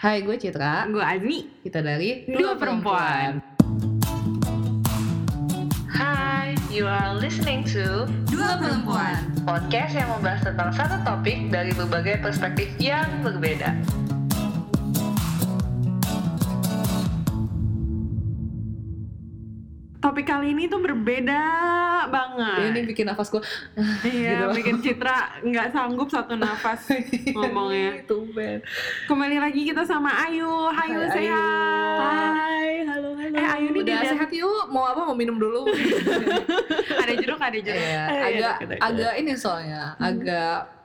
Hai, 0.00 0.24
gue 0.24 0.32
Citra. 0.32 0.88
Gue 0.88 1.04
Azmi. 1.04 1.60
Kita 1.60 1.84
dari 1.84 2.24
Dua 2.24 2.56
Perempuan. 2.56 3.36
Hi, 5.92 6.56
you 6.72 6.88
are 6.88 7.12
listening 7.20 7.68
to 7.68 8.08
Dua 8.32 8.56
Perempuan. 8.56 9.28
podcast 9.44 9.92
yang 9.92 10.08
membahas 10.16 10.40
tentang 10.48 10.72
satu 10.72 10.96
topik 11.04 11.52
dari 11.52 11.76
berbagai 11.76 12.16
perspektif 12.24 12.72
yang 12.80 13.04
berbeda. 13.20 13.76
Kali 20.50 20.66
ini 20.66 20.66
tuh 20.66 20.82
berbeda 20.82 21.42
banget. 22.10 22.74
Ini 22.74 22.80
bikin 22.90 23.06
nafas 23.06 23.30
gue. 23.30 23.38
Iya, 24.02 24.50
gitu. 24.50 24.58
bikin 24.58 24.76
Citra 24.82 25.38
nggak 25.46 25.70
sanggup 25.70 26.10
satu 26.10 26.34
nafas 26.34 26.90
ngomongnya. 27.38 28.02
Tumben. 28.02 28.58
Kembali 29.06 29.38
lagi 29.38 29.62
kita 29.62 29.86
sama 29.86 30.10
Ayu. 30.26 30.50
Ayu 30.74 31.00
Hai, 31.06 31.14
sehat. 31.14 32.34
Hai, 32.34 32.72
halo 32.82 33.14
halo. 33.14 33.36
Eh 33.38 33.46
Ayu 33.46 33.66
ini 33.70 33.78
Udah 33.86 34.02
sehat 34.02 34.30
yuk. 34.34 34.66
Mau 34.74 34.90
apa? 34.90 35.06
Mau 35.06 35.14
minum 35.14 35.38
dulu. 35.38 35.70
ada 37.06 37.12
jeruk, 37.14 37.38
ada 37.38 37.58
jeruk. 37.62 37.78
Iya, 37.78 38.02
agak 38.10 38.54
iya, 38.58 38.74
iya. 38.74 38.78
agak 38.82 39.12
ini 39.22 39.32
soalnya 39.38 39.94
agak 40.02 40.79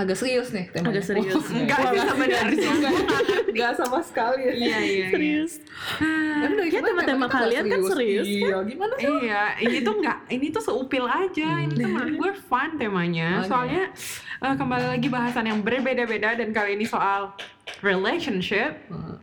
agak 0.00 0.16
serius 0.16 0.48
nih 0.50 0.66
temanya. 0.72 0.96
Agak 0.96 1.04
serius. 1.04 1.44
Enggak 1.60 1.80
sih 1.92 2.00
sebenarnya. 2.00 2.70
Enggak, 2.72 2.94
enggak 3.52 3.72
sama 3.76 3.98
sekali. 4.00 4.42
Iya, 4.48 4.54
iya, 4.56 4.78
iya. 4.80 5.08
Serius. 5.12 5.52
Dari 6.40 6.68
Ya, 6.70 6.80
tema-tema 6.80 7.26
kalian 7.28 7.64
kan 7.68 7.80
serius, 7.92 8.26
Iya, 8.26 8.56
gimana 8.64 8.94
sih? 8.96 9.10
Iya, 9.10 9.42
ini 9.60 9.78
tuh 9.84 9.94
nggak, 10.00 10.18
ini 10.32 10.46
tuh 10.48 10.62
seupil 10.64 11.04
aja. 11.04 11.48
Ini 11.66 11.72
tuh 11.76 11.88
menurut 11.90 12.14
gue 12.16 12.30
fun 12.48 12.70
temanya. 12.80 13.44
Soalnya 13.44 13.92
eh, 14.40 14.54
kembali 14.56 14.86
lagi 14.96 15.08
bahasan 15.12 15.44
yang 15.50 15.60
berbeda-beda 15.60 16.38
dan 16.40 16.48
kali 16.56 16.80
ini 16.80 16.88
soal 16.88 17.36
relationship. 17.84 18.80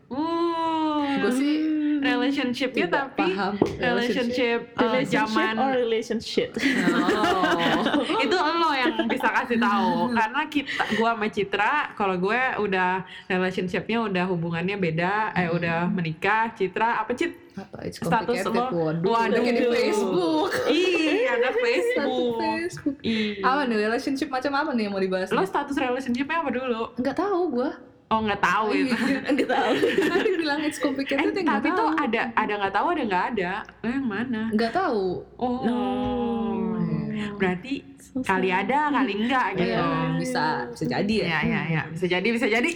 Uh, 0.07 1.03
Gue 1.17 1.31
sih 1.33 1.55
relationshipnya 2.01 2.85
tidak 2.87 3.05
tapi 3.11 3.21
paham 3.33 3.53
relationship, 3.77 4.59
Relationship 4.73 5.09
zaman 5.09 5.53
or 5.57 5.71
relationship? 5.77 6.49
Oh. 6.57 8.17
itu 8.25 8.35
lo 8.35 8.69
yang 8.73 8.93
bisa 9.05 9.27
kasih 9.29 9.57
tahu 9.57 10.11
karena 10.13 10.41
kita 10.47 10.83
gua 10.97 11.11
sama 11.15 11.27
Citra 11.27 11.73
kalau 11.93 12.15
gue 12.17 12.41
udah 12.61 13.01
relationshipnya 13.27 13.97
udah 14.05 14.25
hubungannya 14.27 14.77
beda 14.77 15.33
eh 15.33 15.49
udah 15.49 15.87
menikah 15.89 16.53
Citra 16.53 17.03
apa 17.03 17.13
Cit 17.13 17.47
Apa? 17.57 17.89
It's 17.89 17.97
Status 17.97 18.45
lo- 18.53 18.69
Waduh, 18.69 19.01
Waduh. 19.01 19.41
di 19.41 19.65
Facebook. 19.65 20.53
Ih, 20.69 21.25
ada 21.25 21.49
Facebook. 21.57 22.37
Facebook. 22.37 22.97
Apa 23.41 23.65
nih 23.65 23.77
relationship 23.81 24.29
macam 24.29 24.53
apa 24.53 24.77
nih 24.77 24.85
yang 24.85 24.93
mau 24.93 25.01
dibahas? 25.01 25.33
Lo 25.33 25.41
status 25.41 25.73
relationshipnya 25.73 26.45
apa 26.45 26.53
dulu? 26.53 26.93
Nggak 27.01 27.17
tahu 27.17 27.41
gue. 27.57 27.69
Oh 28.07 28.23
nggak 28.23 28.39
tahu 28.39 28.67
itu. 28.71 28.95
Enggak 29.27 29.49
tahu. 29.51 29.71
Tadi 30.15 30.29
bilang 30.41 30.59
it's 30.63 30.79
Eh, 30.79 30.83
complicated 30.87 31.35
nggak 31.35 31.59
tapi 31.59 31.67
tuh 31.75 31.89
ada 31.99 32.21
ada 32.39 32.53
nggak 32.55 32.73
tahu 32.73 32.87
ada 32.95 33.03
nggak 33.03 33.25
ada. 33.35 33.51
Lo 33.83 33.87
yang 33.91 34.07
mana? 34.07 34.41
Nggak 34.55 34.71
tahu. 34.71 35.05
Oh. 35.35 35.59
Hmm. 35.67 37.35
Berarti 37.35 37.97
So 38.17 38.23
kali 38.23 38.49
ada 38.49 38.89
kali 38.89 39.13
enggak 39.13 39.47
gitu. 39.59 39.75
Iya, 39.77 40.15
bisa 40.17 40.43
bisa 40.71 40.85
jadi 40.87 41.15
ya. 41.21 41.27
Ya, 41.27 41.39
ya, 41.43 41.61
ya, 41.67 41.81
bisa 41.91 42.05
jadi, 42.07 42.27
bisa 42.33 42.47
jadi. 42.47 42.71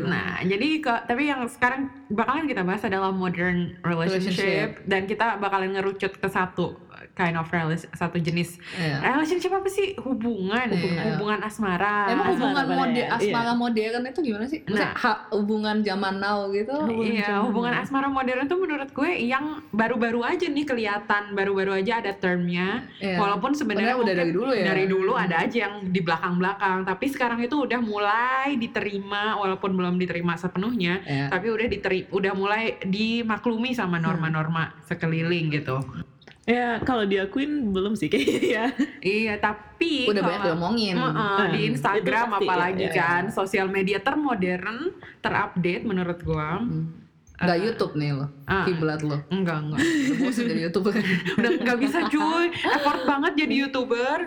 Nah, 0.00 0.40
jadi 0.42 0.68
ke, 0.80 0.92
tapi 1.04 1.28
yang 1.28 1.44
sekarang 1.44 1.92
bakalan 2.08 2.48
kita 2.48 2.64
bahas 2.64 2.82
adalah 2.88 3.12
modern 3.12 3.76
relationship, 3.84 4.38
Relationship. 4.40 4.68
dan 4.88 5.04
kita 5.04 5.36
bakalan 5.36 5.76
ngerucut 5.76 6.16
ke 6.16 6.28
satu 6.30 6.78
kind 7.18 7.34
of 7.34 7.50
relation, 7.50 7.90
satu 7.92 8.16
jenis 8.16 8.62
Iya. 8.72 9.02
relationship 9.02 9.50
apa 9.50 9.66
sih 9.66 9.98
hubungan, 9.98 10.70
Hubungan. 10.70 11.04
hubungan 11.10 11.38
asmara. 11.42 12.06
Emang 12.06 12.26
asmara 12.28 12.38
hubungan 12.38 12.64
modern, 12.64 12.78
mode 12.78 13.02
iya. 13.02 13.08
asmara 13.12 13.52
modern 13.52 14.02
itu 14.06 14.20
gimana 14.22 14.46
sih? 14.46 14.60
Maksudnya 14.62 14.86
Nah. 14.86 14.94
ha- 14.94 15.22
hubungan 15.32 15.76
zaman 15.82 16.14
now 16.16 16.46
gitu. 16.48 16.70
Hubungan 16.78 17.10
Iya, 17.10 17.26
zaman 17.28 17.42
hubungan 17.44 17.72
now. 17.74 17.82
asmara 17.82 18.06
modern 18.08 18.44
tuh 18.46 18.56
menurut 18.56 18.88
gue 18.88 19.10
yang 19.18 19.44
baru-baru 19.70 20.20
aja 20.22 20.46
nih 20.46 20.62
kelihatan, 20.64 21.22
baru-baru 21.32 21.72
aja 21.74 21.98
ada 21.98 22.14
termnya. 22.14 22.86
Iya. 22.96 23.18
Walaupun 23.18 23.50
sebenarnya 23.52 23.96
udah 23.96 24.14
dari 24.14 24.30
dulu 24.30 24.50
ya. 24.52 24.64
Dari 24.64 24.84
dulu 24.86 25.12
ada 25.12 25.36
aja 25.40 25.56
yang 25.60 25.74
di 25.84 25.98
belakang-belakang, 25.98 26.86
tapi 26.86 27.06
sekarang 27.08 27.40
itu 27.40 27.58
udah 27.58 27.80
mulai 27.80 28.54
diterima 28.54 29.34
walaupun 29.34 29.74
belum 29.74 29.98
diterima 29.98 30.38
sepenuhnya, 30.38 31.02
Iya. 31.02 31.26
tapi 31.28 31.50
udah 31.50 31.66
diteri 31.66 32.06
udah 32.08 32.32
mulai 32.32 32.78
dimaklumi 32.80 33.72
sama 33.72 33.98
norma-norma 33.98 34.70
sekeliling 34.84 35.50
gitu. 35.50 35.82
Ya, 36.48 36.80
kalau 36.80 37.04
diakuin 37.04 37.70
belum 37.70 37.92
sih 37.92 38.08
kayaknya 38.08 38.40
ya. 38.56 38.66
Iya, 38.98 39.34
tapi 39.36 40.08
Udah 40.08 40.18
banyak 40.18 40.40
kalau- 40.40 40.48
diomongin. 40.48 40.94
Heeh, 40.96 41.44
di 41.46 41.60
Hmm, 41.60 41.70
Instagram 41.70 42.26
pasti, 42.30 42.40
apalagi 42.42 42.82
ya, 42.82 42.88
ya. 42.88 42.96
kan, 42.96 43.22
sosial 43.28 43.68
media 43.68 44.00
termodern, 44.00 44.78
terupdate 45.20 45.84
menurut 45.84 46.18
gua. 46.22 46.56
Hmm. 46.58 47.04
Eh, 47.38 47.58
YouTube 47.60 47.94
nih 47.94 48.10
lo, 48.10 48.26
ah. 48.44 48.64
kiblat 48.64 48.98
lo. 49.00 49.22
Enggak, 49.28 49.62
enggak. 49.62 49.78
Udah 49.78 50.16
bosan 50.18 50.44
jadi 50.48 50.62
YouTuber. 50.66 50.90
Udah 51.36 51.50
nggak 51.60 51.78
bisa 51.78 51.98
cuy, 52.08 52.46
effort 52.74 53.00
banget 53.04 53.32
jadi 53.38 53.54
YouTuber. 53.62 54.18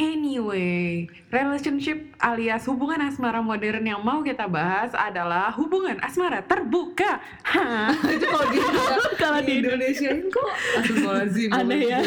Anyway, 0.00 1.12
relationship 1.28 2.16
alias 2.24 2.64
hubungan 2.64 3.04
asmara 3.04 3.44
modern 3.44 3.84
yang 3.84 4.00
mau 4.00 4.24
kita 4.24 4.48
bahas 4.48 4.96
adalah 4.96 5.52
hubungan 5.52 6.00
asmara 6.00 6.40
terbuka. 6.40 7.20
Hah? 7.44 7.92
itu 8.16 8.24
kalau 8.24 8.48
di 8.48 8.58
Kalau 9.20 9.40
di 9.44 9.52
Indonesia 9.60 10.08
ini 10.08 10.32
kok 10.32 10.48
Astagfirullahaladzim 10.80 11.50
Aneh 11.52 11.80
ya. 11.84 12.00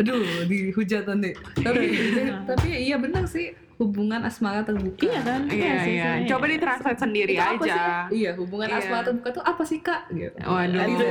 Aduh 0.00 0.24
dihujat 0.48 1.04
nanti 1.04 1.36
Tapi, 1.60 1.84
tapi 2.48 2.68
iya 2.80 2.96
benar 2.96 3.28
sih 3.28 3.52
Hubungan 3.82 4.20
asmara 4.22 4.62
terbuka 4.62 5.02
Iya 5.02 5.20
kan? 5.20 5.40
Iya, 5.44 5.50
sih, 5.50 5.58
iya. 5.58 5.74
sebenarnya. 5.82 6.28
Coba 6.28 6.44
ditranslate 6.46 7.00
sendiri 7.00 7.32
Itu 7.32 7.42
apa 7.42 7.52
aja. 7.58 7.74
sih? 7.74 7.90
Iya 8.14 8.30
hubungan 8.34 8.66
Iya. 8.68 8.78
asmara 8.78 9.02
terbuka 9.02 9.28
tuh 9.32 9.42
apa 9.42 9.62
sih 9.62 9.78
kak? 9.80 10.02
Gitu. 10.08 10.36
Waduh. 10.38 10.80
Aduh. 10.80 11.10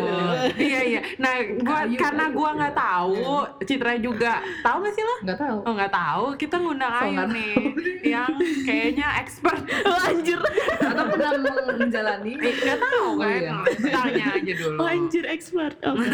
iya 0.57 0.81
iya. 0.87 1.01
Nah, 1.17 1.33
gua 1.59 1.79
Ayu, 1.81 1.97
karena 1.97 2.25
gua 2.29 2.49
nggak 2.53 2.73
tahu, 2.73 3.27
Citra 3.61 3.93
juga 3.97 4.31
tahu 4.61 4.77
nggak 4.79 4.93
sih 4.93 5.03
lo? 5.03 5.15
Nggak 5.21 5.37
tahu 5.37 5.57
Oh 5.61 5.73
nggak 5.73 5.93
tahu. 5.93 6.25
Kita 6.37 6.55
ngundang 6.57 6.91
So, 6.91 7.03
Ayu 7.03 7.19
nih, 7.29 7.53
yang 8.13 8.31
kayaknya 8.61 9.07
expert. 9.17 9.59
Oh, 9.83 9.99
anjir. 10.09 10.39
Atau 10.77 11.05
pernah 11.07 11.31
menjalani 11.69 12.33
Eh, 12.33 12.53
Nggak 12.55 12.79
tahu 12.79 13.05
Oh, 13.11 13.19
kan? 13.19 13.35
iya. 13.35 13.53
Tanya 13.83 14.25
aja 14.33 14.53
dulu. 14.55 14.77
Oh, 14.77 14.87
anjir 14.87 15.23
expert. 15.25 15.75
Oke. 15.81 16.07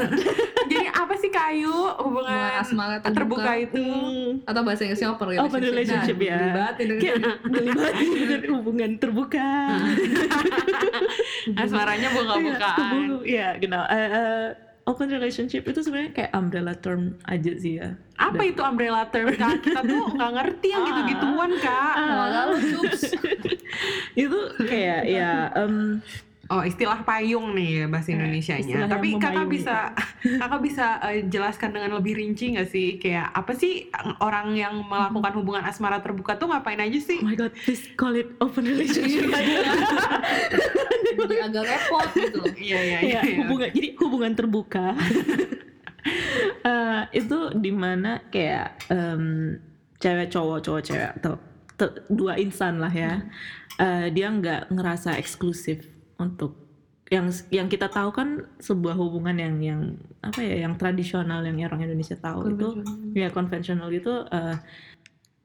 Jadi 0.66 0.88
apa 0.88 1.13
sih 1.13 1.29
Hubungan 1.98 2.28
hubungan 2.28 2.59
asmara 2.59 2.98
terbuka, 3.00 3.16
terbuka, 3.16 3.52
itu? 3.56 3.84
Hmm. 3.84 4.31
Atau 4.44 4.62
bahasa 4.68 4.81
Inggrisnya 4.84 5.09
open 5.16 5.25
relationship 5.28 5.52
Open 5.52 5.62
relationship, 5.64 6.18
ya. 6.20 6.38
Dilibatin 6.38 6.88
dengan 8.12 8.42
hubungan 8.59 8.92
terbuka. 9.00 9.50
Asmaranya 11.64 12.09
bunga-bukaan. 12.12 12.92
Iya, 13.24 13.38
Iya, 13.38 13.47
genau. 13.62 13.84
Eh, 13.88 14.09
eh, 14.12 14.47
open 14.88 15.08
relationship 15.12 15.68
itu 15.68 15.80
sebenarnya 15.84 16.12
kayak 16.16 16.31
umbrella 16.31 16.74
term 16.80 17.20
aja 17.28 17.52
sih 17.59 17.78
ya. 17.78 18.00
Apa 18.16 18.42
itu 18.47 18.64
umbrella 18.64 19.03
term 19.12 19.36
kak? 19.36 19.59
Kita 19.62 19.84
tuh 19.84 20.16
nggak 20.16 20.31
ngerti 20.40 20.68
yang 20.72 20.84
gitu-gituan 20.88 21.52
kak. 21.59 21.94
Nah, 22.00 22.28
lalu 22.31 22.56
itu 24.24 24.40
kayak 24.64 25.02
ya 25.06 25.31
em, 25.62 26.00
Oh 26.47 26.63
istilah 26.63 27.03
payung 27.03 27.52
nih 27.52 27.84
ya 27.84 27.85
bahasa 27.91 28.16
Indonesia-nya. 28.16 28.63
istilah 28.63 28.88
Tapi 28.88 29.19
kakak 29.19 29.47
bisa 29.52 29.91
kakak 30.24 30.62
bisa 30.63 30.85
eh, 31.03 31.28
jelaskan 31.28 31.75
dengan 31.75 32.00
lebih 32.00 32.16
rinci 32.16 32.56
nggak 32.56 32.69
sih? 32.72 32.96
Kayak 33.03 33.35
apa 33.35 33.52
sih 33.52 33.91
orang 34.24 34.56
yang 34.56 34.80
melakukan 34.88 35.34
hubungan 35.35 35.63
asmara 35.68 36.00
terbuka 36.00 36.40
tuh 36.40 36.47
ngapain 36.47 36.80
aja 36.80 37.00
sih? 37.03 37.19
oh 37.19 37.28
my 37.28 37.35
god, 37.35 37.52
please 37.68 37.84
call 38.00 38.16
it 38.16 38.31
open 38.40 38.63
relationship. 38.63 39.28
Jadi 41.18 41.35
agak 41.44 41.63
repot 41.68 42.08
gitu 42.16 42.38
loh. 42.40 42.56
Iya 42.56 42.79
iya 42.79 43.00
ya, 43.03 43.22
hubungan 43.44 43.69
jadi 43.75 43.88
hubungan 44.00 44.31
terbuka. 44.35 44.88
Eh, 46.64 47.03
itu 47.19 47.52
di 47.56 47.72
mana 47.72 48.24
kayak 48.31 48.79
em, 48.91 49.56
cewek 50.00 50.31
cowok 50.31 50.59
cowok 50.64 50.81
cewek 50.84 51.12
atau 51.19 51.35
dua 52.08 52.40
insan 52.40 52.79
lah 52.79 52.91
ya. 52.91 53.28
Eh, 53.75 54.08
dia 54.16 54.31
nggak 54.31 54.72
ngerasa 54.72 55.19
eksklusif 55.19 55.97
untuk 56.17 56.67
yang 57.08 57.31
yang 57.47 57.72
kita 57.72 57.87
tahu 57.87 58.11
kan 58.11 58.43
sebuah 58.59 58.99
hubungan 58.99 59.40
yang 59.40 59.55
yang 59.64 59.81
apa 60.19 60.43
ya 60.43 60.67
yang 60.67 60.75
tradisional 60.75 61.40
yang 61.40 61.55
orang 61.64 61.87
Indonesia 61.87 62.19
tahu 62.19 62.52
itu. 62.52 62.84
Ya 63.16 63.31
konvensional 63.31 63.87
itu 63.96 64.11
eh, 64.28 64.55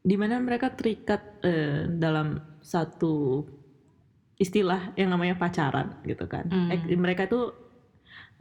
di 0.02 0.18
mana 0.18 0.42
mereka 0.42 0.74
terikat 0.74 1.22
eh, 1.46 1.86
dalam 1.86 2.42
satu 2.58 3.46
istilah 4.42 4.90
yang 4.98 5.14
namanya 5.14 5.38
pacaran 5.38 6.02
gitu 6.02 6.26
kan. 6.26 6.50
Hmm. 6.50 6.74
Ek- 6.74 6.98
mereka 6.98 7.30
itu 7.30 7.54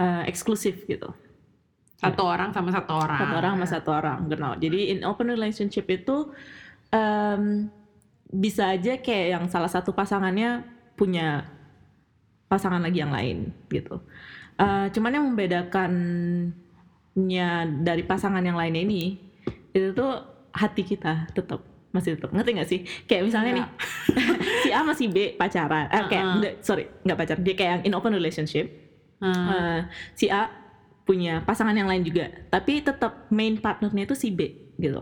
eh, 0.02 0.26
eksklusif 0.26 0.90
gitu. 0.90 1.14
Satu 2.02 2.26
orang 2.26 2.50
sama 2.50 2.74
satu 2.74 2.98
orang. 2.98 3.20
satu 3.22 3.34
orang 3.38 3.52
sama 3.54 3.68
satu 3.70 3.90
orang 3.94 4.20
genau 4.26 4.58
jadi 4.58 4.98
in 4.98 5.06
open 5.06 5.30
relationship 5.30 5.86
itu 5.86 6.34
em, 6.90 7.70
bisa 8.34 8.74
aja 8.74 8.98
kayak 8.98 9.28
yang 9.38 9.46
salah 9.46 9.70
satu 9.70 9.94
pasangannya 9.94 10.66
punya 10.98 11.46
pasangan 12.52 12.84
lagi 12.84 13.00
yang 13.00 13.16
lain 13.16 13.56
gitu 13.68 14.04
Eh, 14.54 14.88
cuman 14.92 15.10
yang 15.10 15.26
membedakannya 15.26 16.46
dari 17.82 18.04
pasangan 18.04 18.44
yang 18.44 18.54
lainnya 18.54 18.84
ini 18.84 19.18
itu 19.72 19.90
tuh 19.92 20.22
hati 20.52 20.84
kita 20.84 21.26
tetap 21.32 21.64
masih 21.90 22.14
tetap 22.14 22.30
ngerti 22.30 22.50
nggak 22.54 22.70
sih 22.70 22.80
kayak 23.04 23.26
misalnya 23.26 23.52
nih 23.54 23.66
si 24.64 24.70
A 24.70 24.80
sama 24.80 24.94
si 24.94 25.08
B 25.08 25.34
pacaran 25.34 25.88
eh, 25.88 26.04
kayak 26.06 26.22
Uh-uh. 26.22 26.36
enggak, 26.38 26.54
sorry 26.62 26.86
nggak 27.02 27.18
pacaran 27.18 27.42
dia 27.42 27.56
kayak 27.56 27.72
yang 27.72 27.84
in 27.84 27.96
open 27.96 28.14
relationship 28.14 28.68
Hmm. 29.18 29.30
Eh, 29.30 29.80
si 30.14 30.26
A 30.28 30.50
punya 31.04 31.42
pasangan 31.42 31.74
yang 31.74 31.86
lain 31.86 32.02
juga 32.02 32.30
tapi 32.48 32.82
tetap 32.82 33.30
main 33.30 33.54
partnernya 33.56 34.04
itu 34.04 34.14
si 34.14 34.30
B 34.30 34.50
gitu 34.76 34.98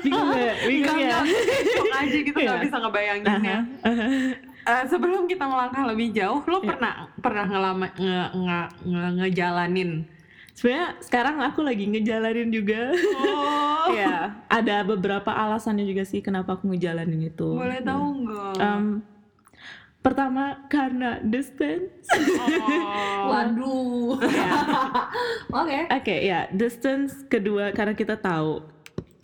bingung 0.00 0.28
nggak 0.32 0.56
bingung 0.64 0.98
ya 0.98 1.20
enggak. 1.20 1.24
Shock 1.68 1.88
aja 1.90 2.18
gitu 2.18 2.36
nggak 2.36 2.52
Iya. 2.54 2.64
bisa 2.64 2.76
ngebayanginnya. 2.78 3.58
Eh, 4.60 4.84
sebelum 4.86 5.24
kita 5.24 5.44
melangkah 5.44 5.84
lebih 5.84 6.10
jauh, 6.10 6.42
lo 6.42 6.58
Iya. 6.58 6.68
pernah 6.68 6.94
pernah 7.16 7.44
ngelama 7.46 7.86
nge, 7.92 8.24
nge, 8.34 8.58
nge- 8.84 9.14
ngejalanin? 9.18 9.90
sebenarnya 10.50 10.98
sekarang 10.98 11.38
aku 11.38 11.62
lagi 11.62 11.86
ngejalanin 11.86 12.50
juga 12.50 12.90
Oh, 12.90 13.86
ya 13.94 14.42
ada 14.44 14.82
beberapa 14.82 15.30
alasannya 15.30 15.86
juga 15.86 16.02
sih 16.02 16.18
kenapa 16.18 16.58
aku 16.58 16.66
ngejalanin 16.68 17.30
itu 17.30 17.46
boleh 17.54 17.78
tahu 17.78 18.26
nggak? 18.26 18.54
Em, 18.58 18.84
pertama 19.98 20.66
karena 20.66 21.22
distance 21.22 22.10
Oh. 22.10 23.28
Waduh. 23.30 24.18
Oke. 25.62 25.78
Oke 25.88 26.16
ya 26.22 26.50
distance 26.50 27.22
kedua 27.24 27.70
karena 27.70 27.94
kita 27.94 28.18
tahu 28.18 28.58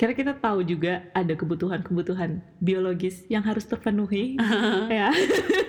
karena 0.04 0.20
kita 0.20 0.36
tahu 0.36 0.60
juga 0.68 1.08
ada 1.16 1.32
kebutuhan-kebutuhan 1.32 2.44
biologis 2.60 3.24
yang 3.32 3.40
harus 3.40 3.64
terpenuhi. 3.64 4.36
Ya. 4.92 5.08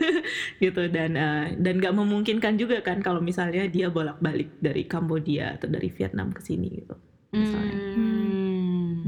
Gitu 0.64 0.92
dan 0.92 1.16
eh, 1.16 1.56
dan 1.56 1.80
nggak 1.80 1.96
memungkinkan 1.96 2.60
juga 2.60 2.84
kan 2.84 3.00
kalau 3.00 3.24
misalnya 3.24 3.64
dia 3.72 3.88
bolak-balik 3.88 4.60
dari 4.60 4.84
Kambodia 4.84 5.56
atau 5.56 5.72
dari 5.72 5.88
Vietnam 5.88 6.36
ke 6.36 6.44
sini 6.44 6.68
gitu 6.84 7.00
misalnya. 7.32 7.80
Hmm. 7.96 9.00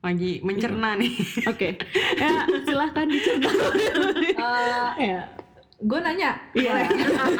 Lagi 0.00 0.40
mencerna 0.40 0.96
nih. 0.96 1.12
Oke. 1.44 1.76
Ya 2.16 2.48
silahkan 2.64 3.04
dicerna. 3.04 3.52
Ya 4.96 5.41
gue 5.82 5.98
nanya. 5.98 6.38
Iya. 6.54 6.86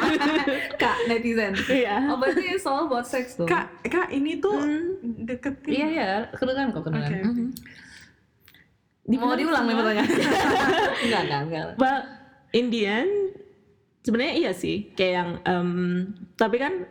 Kak 0.81 1.07
netizen. 1.07 1.55
iya 1.71 2.11
Oh 2.11 2.19
berarti 2.19 2.59
soal 2.59 2.85
about 2.85 3.07
sex 3.07 3.39
tuh. 3.39 3.47
Kak, 3.47 3.71
kak 3.83 4.11
ini 4.11 4.37
tuh 4.37 4.51
Hmm. 4.53 5.23
deketin. 5.23 5.71
Iya 5.71 5.87
iya, 5.87 6.09
kedengeran 6.35 6.69
kok 6.69 6.83
kedengeran. 6.83 7.23
Oke. 7.23 7.23
Mhm. 7.23 7.47
Mau 9.19 9.35
diulang 9.35 9.63
nih 9.63 9.75
pertanyaan? 9.75 10.09
enggak 11.03 11.21
enggak 11.27 11.41
enggak. 11.43 11.65
Well, 11.75 11.99
in 12.51 12.65
the 12.67 12.81
end, 12.83 13.13
sebenarnya 13.99 14.33
iya 14.37 14.51
sih, 14.51 14.91
kayak 14.95 15.11
yang, 15.13 15.29
em, 15.43 15.69
tapi 16.35 16.55
kan 16.55 16.87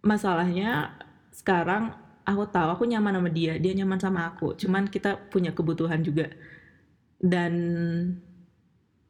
masalahnya 0.00 0.92
sekarang 1.32 1.96
aku 2.22 2.44
tahu 2.48 2.68
aku 2.72 2.84
nyaman 2.84 3.16
sama 3.16 3.30
dia, 3.32 3.56
dia 3.56 3.72
nyaman 3.72 3.96
sama 3.96 4.28
aku. 4.28 4.52
Cuman 4.52 4.88
kita 4.88 5.16
punya 5.28 5.52
kebutuhan 5.52 6.00
juga. 6.00 6.28
Dan, 7.16 7.52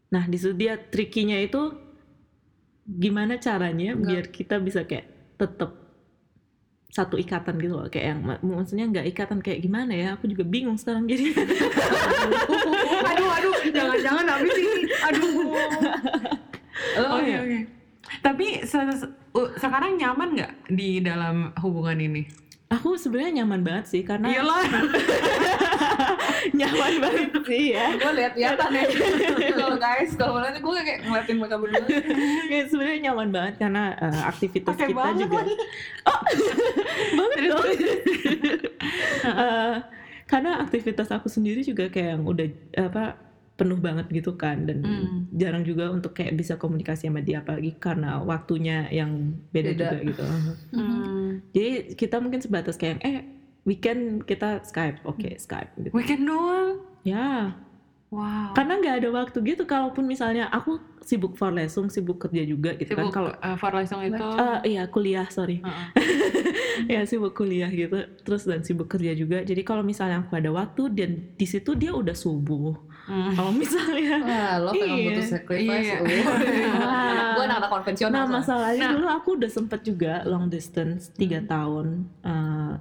nah 0.07 0.23
di 0.23 0.37
situ 0.37 0.55
dia 0.55 0.79
trikinya 0.79 1.35
itu 1.37 1.75
gimana 2.87 3.37
caranya 3.37 3.93
Nggak. 3.93 4.07
biar 4.07 4.25
kita 4.31 4.57
bisa 4.59 4.87
kayak 4.87 5.07
tetap 5.35 5.75
satu 6.87 7.19
ikatan 7.19 7.59
gitu 7.59 7.77
loh 7.77 7.91
kayak 7.91 8.07
yang 8.15 8.21
mak- 8.23 8.41
maksudnya 8.41 8.87
nggak 8.89 9.07
ikatan 9.11 9.43
kayak 9.43 9.61
gimana 9.61 9.93
ya 9.93 10.09
aku 10.17 10.31
juga 10.31 10.47
bingung 10.47 10.79
sekarang 10.79 11.05
jadi 11.05 11.35
aduh, 13.11 13.29
aduh, 13.29 13.55
jangan-jangan 13.69 14.25
habis 14.27 14.55
ini. 14.55 14.83
Aduh. 15.05 15.31
Oh, 16.97 17.17
Oke, 17.17 17.25
iya. 17.25 17.41
oke. 17.41 17.59
Tapi 18.21 18.47
se- 18.63 18.97
se- 19.01 19.15
sekarang 19.57 19.97
nyaman 19.97 20.37
nggak 20.37 20.53
di 20.69 21.01
dalam 21.01 21.57
hubungan 21.65 21.97
ini? 21.99 22.29
Aku 22.67 22.99
sebenarnya 22.99 23.43
nyaman 23.43 23.63
banget 23.63 23.85
sih 23.87 24.03
karena 24.03 24.27
Iyalah. 24.27 24.63
nyaman 26.59 26.95
banget. 26.99 27.29
Sih 27.47 27.65
ya 27.73 27.95
gue 27.95 28.13
lihat 28.19 28.33
liatan 28.35 28.71
ya 28.75 28.85
kalau 29.59 29.77
guys 29.79 30.11
kalau 30.19 30.43
nanti 30.43 30.59
gue 30.59 30.73
kayak 30.83 31.01
ngeliatin 31.07 31.37
mereka 31.39 31.57
berdua. 31.63 31.87
Ya, 32.51 32.61
sebenarnya 32.67 33.01
nyaman 33.11 33.29
banget 33.31 33.55
karena 33.63 33.95
eh, 33.95 34.23
aktivitas 34.27 34.75
Pakai 34.75 34.89
kita 34.91 34.99
banget. 34.99 35.21
juga. 35.23 35.37
Lagi. 35.43 35.55
banget 37.19 37.39
dong. 37.47 37.65
Eh, 39.27 39.75
karena 40.27 40.51
aktivitas 40.59 41.09
aku 41.15 41.29
sendiri 41.31 41.63
juga 41.63 41.87
kayak 41.87 42.19
yang 42.19 42.23
udah 42.27 42.49
apa 42.83 43.05
penuh 43.57 43.77
banget 43.77 44.05
gitu 44.11 44.35
kan 44.35 44.63
dan 44.63 44.79
Hmm. 44.79 45.25
jarang 45.33 45.63
juga 45.63 45.89
untuk 45.89 46.13
kayak 46.13 46.37
bisa 46.37 46.55
komunikasi 46.55 47.09
sama 47.09 47.19
dia 47.19 47.41
apalagi 47.41 47.73
karena 47.75 48.21
waktunya 48.21 48.85
yang 48.87 49.33
beda, 49.49 49.73
Beda. 49.73 49.81
juga 49.83 49.99
gitu 50.05 50.25
Hmm. 50.77 51.41
jadi 51.51 51.69
kita 51.93 52.17
mungkin 52.19 52.39
sebatas 52.39 52.77
kayak 52.77 53.01
eh 53.01 53.25
weekend 53.63 54.23
kita 54.23 54.61
Skype 54.63 55.01
oke 55.03 55.27
Skype 55.37 55.73
gitu 55.79 55.91
Weekend 55.91 56.23
doang. 56.23 56.85
ya 57.03 57.57
Wow. 58.07 58.55
karena 58.55 58.79
nggak 58.79 58.97
ada 58.97 59.09
waktu 59.11 59.39
gitu 59.45 59.67
kalaupun 59.67 60.07
misalnya 60.07 60.47
aku 60.47 60.79
sibuk 61.03 61.35
for 61.35 61.51
lesung 61.51 61.91
sibuk 61.91 62.21
kerja 62.21 62.45
juga 62.45 62.71
gitu 62.73 62.95
kan 62.95 63.03
Sibuk 63.03 63.13
kalau 63.13 63.33
uh, 63.35 63.57
for 63.57 63.75
lesson 63.75 63.99
itu. 64.01 64.23
Eh, 64.23 64.59
iya 64.71 64.87
kuliah 64.87 65.27
sorry 65.27 65.59
Heeh. 65.59 65.89
ya 66.93 67.01
sibuk 67.03 67.35
kuliah 67.35 67.67
gitu 67.67 67.99
terus 68.21 68.45
dan 68.45 68.63
sibuk 68.63 68.87
kerja 68.87 69.11
juga 69.11 69.43
jadi 69.43 69.59
kalau 69.61 69.83
misalnya 69.83 70.23
aku 70.23 70.33
ada 70.35 70.51
waktu 70.51 70.87
dan 70.93 71.11
di 71.35 71.45
situ 71.45 71.75
dia 71.75 71.91
udah 71.91 72.15
subuh 72.15 72.79
Hmm. 73.07 73.33
kalau 73.33 73.55
misalnya 73.55 74.19
wah 74.19 74.55
lo 74.59 74.71
Iya. 74.73 74.95
butuh 75.07 75.25
sacrifice 75.31 75.89
Iya. 75.89 75.99
gue 77.37 77.43
anak-anak 77.45 77.71
konvensional 77.71 78.13
nah 78.19 78.27
masalahnya 78.33 78.83
Nah. 78.83 78.93
dulu 78.93 79.07
aku 79.09 79.29
udah 79.39 79.49
sempet 79.49 79.81
juga 79.81 80.27
long 80.27 80.47
distance 80.47 81.09
tiga 81.13 81.39
tahun 81.41 81.87
eh, 82.21 82.73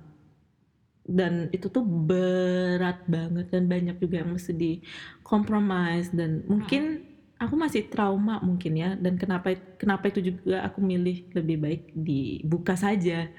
dan 1.06 1.54
itu 1.54 1.70
tuh 1.70 1.86
berat 1.86 3.06
banget 3.06 3.46
dan 3.48 3.64
banyak 3.66 3.96
juga 3.96 4.16
yang 4.20 4.34
mesti 4.34 4.52
di 4.52 4.72
compromise 5.22 6.10
dan 6.10 6.42
mungkin 6.46 7.06
aku 7.36 7.54
masih 7.54 7.86
trauma 7.86 8.40
mungkin 8.40 8.74
ya 8.74 8.96
dan 8.96 9.20
kenapa 9.20 9.54
kenapa 9.76 10.08
itu 10.08 10.26
juga 10.26 10.64
aku 10.64 10.82
milih 10.82 11.30
lebih 11.36 11.58
baik 11.60 11.82
dibuka 11.94 12.74
saja 12.74 13.30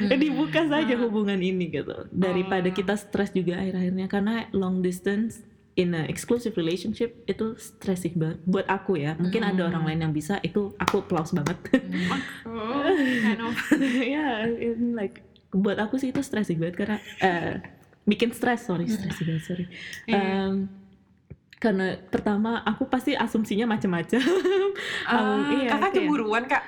Hmm. 0.00 0.08
dibuka 0.24 0.64
saja 0.64 0.96
hubungan 0.96 1.36
ini 1.36 1.68
gitu 1.68 2.08
daripada 2.08 2.64
Oh. 2.64 2.72
kita 2.72 2.96
stres 2.96 3.28
juga 3.30 3.60
akhir-akhirnya 3.60 4.08
karena 4.08 4.34
long 4.50 4.80
distance 4.80 5.44
in 5.72 5.92
a 5.92 6.02
exclusive 6.04 6.54
relationship 6.54 7.22
itu 7.24 7.54
stressing 7.54 8.14
banget 8.14 8.38
buat 8.44 8.66
aku 8.66 8.96
ya 8.96 9.14
mungkin 9.14 9.40
ada 9.40 9.62
Hmm. 9.62 9.70
orang 9.70 9.84
lain 9.86 10.00
yang 10.02 10.12
bisa 10.12 10.38
itu 10.40 10.74
aku 10.76 11.00
applause 11.00 11.30
banget 11.30 11.56
Oh, 12.42 12.84
kind 13.22 13.40
of. 13.40 13.54
ya 14.14 14.44
in 14.46 14.92
like 14.92 15.22
buat 15.50 15.78
aku 15.78 15.96
sih 15.96 16.10
itu 16.10 16.20
stressing 16.20 16.56
banget 16.56 16.76
karena 16.76 16.96
eh, 17.18 17.62
bikin 18.02 18.30
stres 18.30 18.62
sorry 18.62 18.86
stressing 18.86 19.26
banget 19.28 19.44
sorry 19.44 19.64
Iya. 20.04 20.18
Em, 20.46 20.54
karena 21.56 21.86
pertama 22.02 22.60
aku 22.60 22.84
pasti 22.84 23.12
asumsinya 23.12 23.68
macam-macam 23.68 24.16
Ah, 25.06 25.44
iya, 25.52 25.70
kakak 25.70 25.80
kayak- 25.80 25.94
cemburuan 25.96 26.44
kak. 26.46 26.64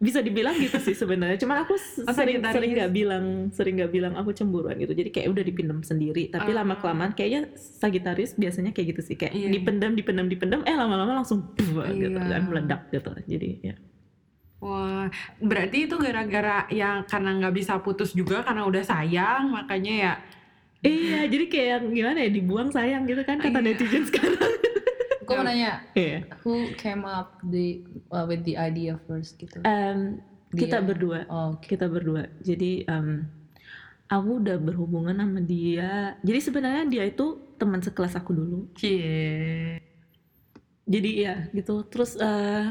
Bisa 0.00 0.18
dibilang 0.18 0.56
gitu 0.56 0.80
sih 0.80 0.96
sebenarnya 0.96 1.36
cuman 1.36 1.60
aku 1.60 1.76
Oh, 2.00 2.10
sering 2.10 2.40
sering 2.42 2.72
nggak 2.72 2.88
bilang 2.90 3.24
sering 3.50 3.76
nggak 3.76 3.92
bilang 3.92 4.16
aku 4.16 4.32
cemburuan 4.32 4.74
gitu 4.74 4.90
jadi 4.90 5.12
kayak 5.12 5.28
udah 5.28 5.44
dipendam 5.44 5.80
sendiri 5.80 6.26
tapi 6.26 6.50
Ah. 6.50 6.64
lama 6.64 6.74
kelamaan 6.74 7.12
kayaknya 7.12 7.52
Sagittarius 7.54 8.32
biasanya 8.34 8.72
kayak 8.72 8.96
gitu 8.96 9.02
sih 9.04 9.14
kayak 9.14 9.32
Iya. 9.32 9.52
dipendam 9.52 9.92
dipendam 9.92 10.24
dipendam 10.26 10.64
eh 10.64 10.72
lama-lama 10.72 11.12
langsung 11.14 11.52
buh, 11.52 11.84
gitu 11.90 12.10
Iya. 12.10 12.32
kan 12.32 12.42
meledak 12.42 12.88
gitu 12.88 13.12
jadi 13.28 13.48
ya 13.62 13.74
Wah, 14.58 15.08
berarti 15.38 15.84
itu 15.84 15.96
gara-gara 15.96 16.68
yang 16.70 17.04
karena 17.04 17.32
nggak 17.34 17.54
bisa 17.54 17.76
putus 17.78 18.12
juga 18.12 18.40
karena 18.40 18.64
udah 18.64 18.80
sayang 18.82 19.48
makanya 19.50 19.92
ya. 19.94 20.12
iya 20.82 21.24
jadi 21.24 21.44
kayak 21.46 21.78
gimana 21.86 22.18
ya 22.20 22.30
dibuang 22.30 22.68
sayang 22.68 23.04
gitu 23.04 23.20
kan 23.20 23.36
kata 23.36 23.52
Iya. 23.54 23.64
netizen 23.66 24.04
sekarang 24.04 24.36
gue 25.30 25.38
mau 25.38 25.46
nanya 25.46 25.72
iya. 25.94 26.26
who 26.42 26.74
came 26.74 27.06
up 27.06 27.38
the 27.46 27.86
uh, 28.10 28.26
with 28.26 28.42
the 28.42 28.58
idea 28.58 28.98
first 29.06 29.38
gitu? 29.38 29.62
Kita 30.50 30.82
Dia. 30.82 30.86
berdua. 30.86 31.18
Oh, 31.30 31.54
oke. 31.54 31.62
Kita 31.62 31.86
berdua. 31.86 32.26
Jadi 32.42 32.82
em, 32.82 33.22
aku 34.10 34.42
udah 34.42 34.58
berhubungan 34.58 35.14
sama 35.14 35.38
dia. 35.38 36.18
Jadi 36.26 36.38
sebenarnya 36.42 36.84
dia 36.90 37.04
itu 37.06 37.38
teman 37.54 37.78
sekelas 37.78 38.18
aku 38.18 38.34
dulu. 38.34 38.58
Cie. 38.74 39.78
jadi 40.90 41.10
ya 41.14 41.34
gitu. 41.54 41.86
Terus 41.86 42.18
eh, 42.18 42.66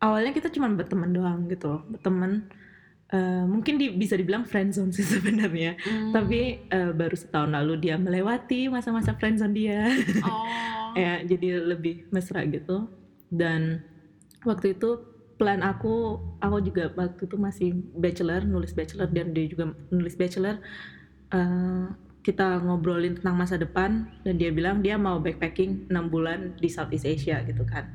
awalnya 0.00 0.32
kita 0.32 0.48
cuma 0.48 0.72
berteman 0.72 1.12
doang 1.12 1.44
gitu 1.52 1.84
berteman 1.92 2.48
Eh, 3.14 3.44
mungkin 3.46 3.78
di- 3.78 3.94
bisa 3.94 4.18
dibilang 4.18 4.42
friendzone 4.42 4.90
sih 4.90 5.06
sebenarnya. 5.14 5.78
Hmm. 5.86 6.10
tapi 6.10 6.66
eh, 6.66 6.90
baru 6.90 7.14
setahun 7.14 7.52
lalu 7.52 7.86
dia 7.86 7.94
melewati 7.94 8.66
masa-masa 8.66 9.14
friendzone 9.14 9.54
dia. 9.54 9.86
Oh. 10.24 10.83
Ya 10.96 11.22
jadi 11.22 11.60
lebih 11.62 12.08
mesra 12.10 12.42
gitu. 12.46 12.88
Dan 13.30 13.82
waktu 14.42 14.74
itu 14.74 14.90
plan 15.34 15.60
aku 15.60 16.16
aku 16.38 16.56
juga 16.62 16.94
waktu 16.94 17.26
itu 17.26 17.36
masih 17.36 17.68
bachelor 17.98 18.46
nulis 18.46 18.70
bachelor 18.70 19.10
dan 19.10 19.34
dia 19.34 19.46
juga 19.50 19.74
nulis 19.90 20.14
bachelor 20.14 20.58
Eh, 21.34 21.86
kita 22.22 22.62
ngobrolin 22.62 23.18
tentang 23.18 23.36
masa 23.36 23.58
depan 23.58 24.06
dan 24.22 24.38
dia 24.38 24.48
bilang 24.54 24.80
dia 24.80 24.94
mau 24.94 25.18
backpacking 25.18 25.90
6 25.90 26.06
bulan 26.08 26.54
di 26.56 26.70
Southeast 26.70 27.04
Asia 27.04 27.42
gitu 27.42 27.66
kan. 27.66 27.90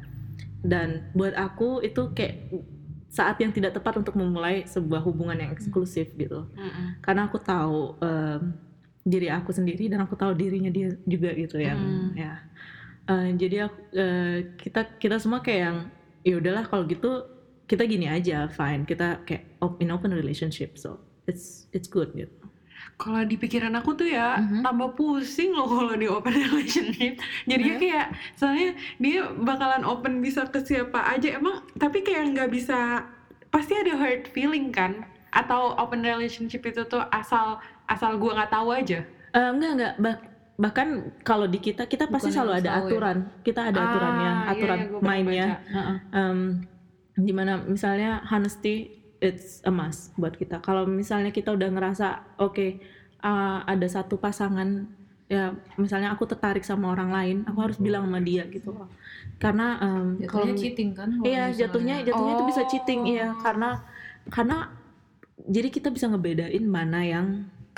Dan 0.60 1.10
buat 1.16 1.34
aku 1.34 1.80
itu 1.82 2.12
kayak 2.12 2.52
saat 3.10 3.42
yang 3.42 3.50
tidak 3.50 3.74
tepat 3.74 3.98
untuk 3.98 4.14
memulai 4.14 4.68
sebuah 4.68 5.02
hubungan 5.02 5.40
yang 5.40 5.52
eksklusif 5.56 6.14
gitu. 6.14 6.46
Mm-mm. 6.54 7.02
karena 7.02 7.26
aku 7.26 7.42
tahu 7.42 7.98
em, 8.06 8.54
diri 9.02 9.34
aku 9.34 9.50
sendiri 9.50 9.90
dan 9.90 10.06
aku 10.06 10.14
tahu 10.14 10.38
dirinya 10.38 10.70
dia 10.70 10.94
juga 11.10 11.34
gitu 11.34 11.58
yang 11.58 11.80
Hmm. 11.80 12.14
ya 12.14 12.44
Eh, 13.10 13.30
jadi 13.34 13.66
aku 13.66 13.80
eh, 13.92 14.38
kita 14.54 14.82
kita 15.02 15.18
semua 15.18 15.42
kayak 15.42 15.62
yang 15.66 15.78
ya 16.22 16.36
udahlah 16.38 16.64
kalau 16.64 16.86
gitu 16.86 17.26
kita 17.66 17.86
gini 17.86 18.06
aja 18.06 18.46
fine 18.48 18.86
kita 18.86 19.26
kayak 19.26 19.50
in 19.80 19.90
open 19.90 20.14
relationship 20.14 20.78
so 20.78 21.02
it's 21.26 21.66
it's 21.72 21.90
good 21.90 22.14
gitu 22.14 22.30
Kalau 22.96 23.22
di 23.24 23.36
pikiran 23.36 23.76
aku 23.76 23.92
tuh 23.92 24.08
ya 24.08 24.40
Mhm. 24.40 24.64
tambah 24.64 24.96
pusing 24.96 25.52
loh 25.52 25.68
kalau 25.68 25.96
di 25.96 26.08
open 26.08 26.32
relationship. 26.48 27.20
Jadinya 27.44 27.76
Ya. 27.76 27.80
kayak 27.80 28.08
soalnya 28.36 28.70
dia 28.98 29.20
bakalan 29.36 29.84
open 29.84 30.24
bisa 30.24 30.48
ke 30.48 30.62
siapa 30.62 31.04
aja 31.04 31.36
emang 31.36 31.60
tapi 31.76 32.00
kayak 32.00 32.32
nggak 32.32 32.50
bisa 32.50 33.04
pasti 33.50 33.74
ada 33.74 33.98
hurt 33.98 34.32
feeling 34.32 34.72
kan? 34.72 35.04
Atau 35.30 35.76
open 35.76 36.02
relationship 36.02 36.64
itu 36.64 36.86
tuh 36.86 37.04
asal 37.10 37.58
asal 37.86 38.16
gua 38.16 38.38
nggak 38.38 38.54
tahu 38.54 38.70
aja. 38.72 39.04
Eh, 39.30 39.50
enggak 39.50 39.72
enggak 39.76 39.94
bah- 39.98 40.24
bahkan 40.60 40.88
kalau 41.22 41.48
di 41.48 41.58
kita 41.58 41.88
kita 41.88 42.06
pasti 42.06 42.30
Bukan 42.30 42.36
selalu 42.36 42.54
ada 42.54 42.70
tahu 42.70 42.76
ya? 42.76 42.84
aturan 42.86 43.18
kita 43.42 43.62
ada 43.66 43.80
aturannya 43.82 44.28
Ah, 44.30 44.36
iya, 44.36 44.52
aturan 44.52 44.78
iya, 44.78 44.86
gua 44.86 45.00
pernah 45.00 45.08
mainnya. 45.10 45.48
Heeh. 45.66 45.98
um, 46.12 46.40
di 47.18 47.32
mana 47.32 47.54
misalnya 47.64 48.12
honesty 48.24 48.76
it's 49.20 49.64
a 49.64 49.72
must 49.72 50.12
buat 50.14 50.32
kita 50.34 50.60
kalau 50.60 50.84
misalnya 50.84 51.30
kita 51.30 51.52
udah 51.52 51.68
ngerasa 51.70 52.08
oke 52.38 52.80
uh, 53.20 53.64
ada 53.64 53.88
satu 53.88 54.16
pasangan 54.16 54.88
ya 55.28 55.52
misalnya 55.76 56.10
aku 56.10 56.26
tertarik 56.26 56.62
sama 56.62 56.90
orang 56.90 57.10
lain 57.10 57.38
aku 57.44 57.60
harus 57.62 57.78
bilang 57.78 58.04
sama 58.04 58.20
dia 58.20 58.44
gitu 58.46 58.74
loh 58.74 58.90
karena 59.38 59.78
um, 59.78 60.18
kalau 60.26 60.44
Jatuhnya 60.44 60.56
cheating 60.58 60.90
kan? 60.92 61.10
kalau 61.14 61.24
iya 61.24 61.44
misalnya. 61.46 61.60
jatuhnya 61.62 61.96
jatuhnya 62.04 62.34
itu 62.34 62.46
bisa 62.48 62.62
Oh. 62.62 62.68
cheating 62.68 63.02
iya 63.06 63.28
karena 63.38 63.70
karena 64.28 64.58
jadi 65.40 65.70
kita 65.70 65.88
bisa 65.88 66.08
ngebedain 66.08 66.66
mana 66.66 67.00
yang 67.02 67.28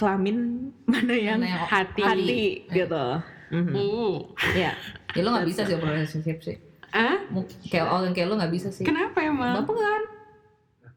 kelamin 0.02 0.38
mana 0.90 1.14
yang 1.14 1.38
Mana 1.38 1.48
yang 1.48 1.64
hati. 1.64 2.02
hati 2.02 2.42
gitu 2.68 3.06
Mhm. 3.52 3.72
Uh. 3.72 4.18
ya 4.58 4.72
Ya 5.16 5.22
lo 5.22 5.30
nggak 5.30 5.44
bisa 5.46 5.62
sih 5.62 5.76
open 5.76 5.92
relationship 5.92 6.40
sih. 6.40 6.56
Ah? 6.90 7.20
Kayak 7.64 7.84
orang 7.86 8.12
kayak 8.12 8.28
lo 8.28 8.36
nggak 8.36 8.50
bisa 8.50 8.68
sih. 8.68 8.82
Kenapa 8.82 9.20
emang? 9.22 9.60
Baperan. 9.60 10.04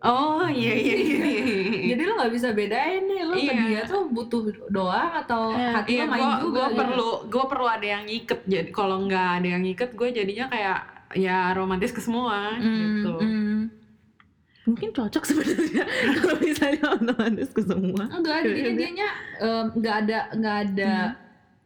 Oh 0.01 0.45
iya 0.45 0.71
iya 0.71 0.95
iya. 0.95 1.17
iya. 1.19 1.45
Jadi 1.91 2.03
lo 2.05 2.15
nggak 2.15 2.31
bisa 2.31 2.49
bedain 2.51 3.03
nih 3.03 3.21
lo 3.23 3.35
Iya. 3.35 3.51
ke 3.51 3.63
dia 3.65 3.81
tuh 3.85 4.07
butuh 4.07 4.43
doang 4.69 5.11
atau 5.17 5.51
Iya, 5.51 5.71
hati 5.75 5.93
Iya, 5.93 6.03
lo 6.03 6.11
main 6.11 6.23
gua, 6.23 6.37
juga. 6.39 6.47
gua 6.47 6.67
gitu. 6.67 6.79
perlu 6.79 7.09
gua 7.27 7.45
perlu 7.49 7.67
ada 7.67 7.87
yang 7.89 8.03
ngiket. 8.05 8.41
Jadi 8.45 8.71
kalau 8.71 8.97
nggak 9.03 9.29
ada 9.35 9.49
yang 9.49 9.63
ngiket, 9.63 9.91
gue 9.93 10.09
jadinya 10.13 10.47
kayak 10.47 10.79
ya 11.15 11.39
romantis 11.53 11.91
ke 11.91 11.99
semua 11.99 12.55
gitu. 12.55 13.17
Mm, 13.17 13.27
mm. 13.27 13.44
Mungkin 14.65 14.89
cocok 14.91 15.23
sebenarnya 15.29 15.85
kalau 16.17 16.37
misalnya 16.39 16.83
otomatis 16.91 17.51
ke 17.51 17.63
semua 17.63 18.05
Enggak, 18.07 18.39
jadinya 18.43 18.73
dianya 18.75 19.09
em, 19.39 19.65
nggak 19.75 19.95
ada 20.01 20.19
nggak 20.33 20.57
ada 20.65 20.93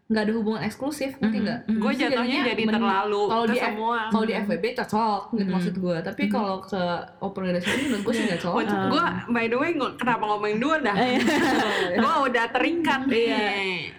nggak 0.09 0.23
ada 0.25 0.33
hubungan 0.33 0.63
eksklusif 0.63 1.11
ngerti 1.15 1.37
Mhm, 1.37 1.45
nggak? 1.45 1.61
mhm. 1.65 1.79
Gue 1.79 1.93
Jadi 1.93 2.01
jatuhnya 2.03 2.25
jadinya 2.33 2.49
jadi 2.49 2.63
men- 2.65 2.75
terlalu 2.75 3.23
kalau 3.29 3.45
ke 3.45 3.49
di 3.49 3.59
F- 3.59 3.65
semua. 3.69 3.99
Kalau 4.09 4.25
di 4.25 4.35
FWB 4.35 4.65
cocok 4.75 5.21
gitu 5.29 5.43
Mhm. 5.45 5.53
maksud 5.53 5.75
gue, 5.77 5.97
tapi 6.01 6.23
Mhm. 6.23 6.31
kalau 6.31 6.55
ke 6.61 6.83
open 7.21 7.43
relationship 7.45 7.85
menurut 7.85 8.03
gue 8.03 8.15
sih 8.15 8.25
nggak 8.25 8.41
Gue 8.41 8.49
cocok. 8.57 8.73
Um. 8.75 8.89
gua, 8.89 9.05
by 9.29 9.45
the 9.47 9.59
way 9.59 9.71
kenapa 9.95 10.23
ngomongin 10.25 10.59
dua 10.59 10.77
dah? 10.81 10.97
Gue 12.01 12.15
udah 12.25 12.45
terikat 12.49 13.01
Iya. 13.05 13.45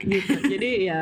gitu 0.02 0.34
jadi 0.50 0.70
ya 0.84 1.02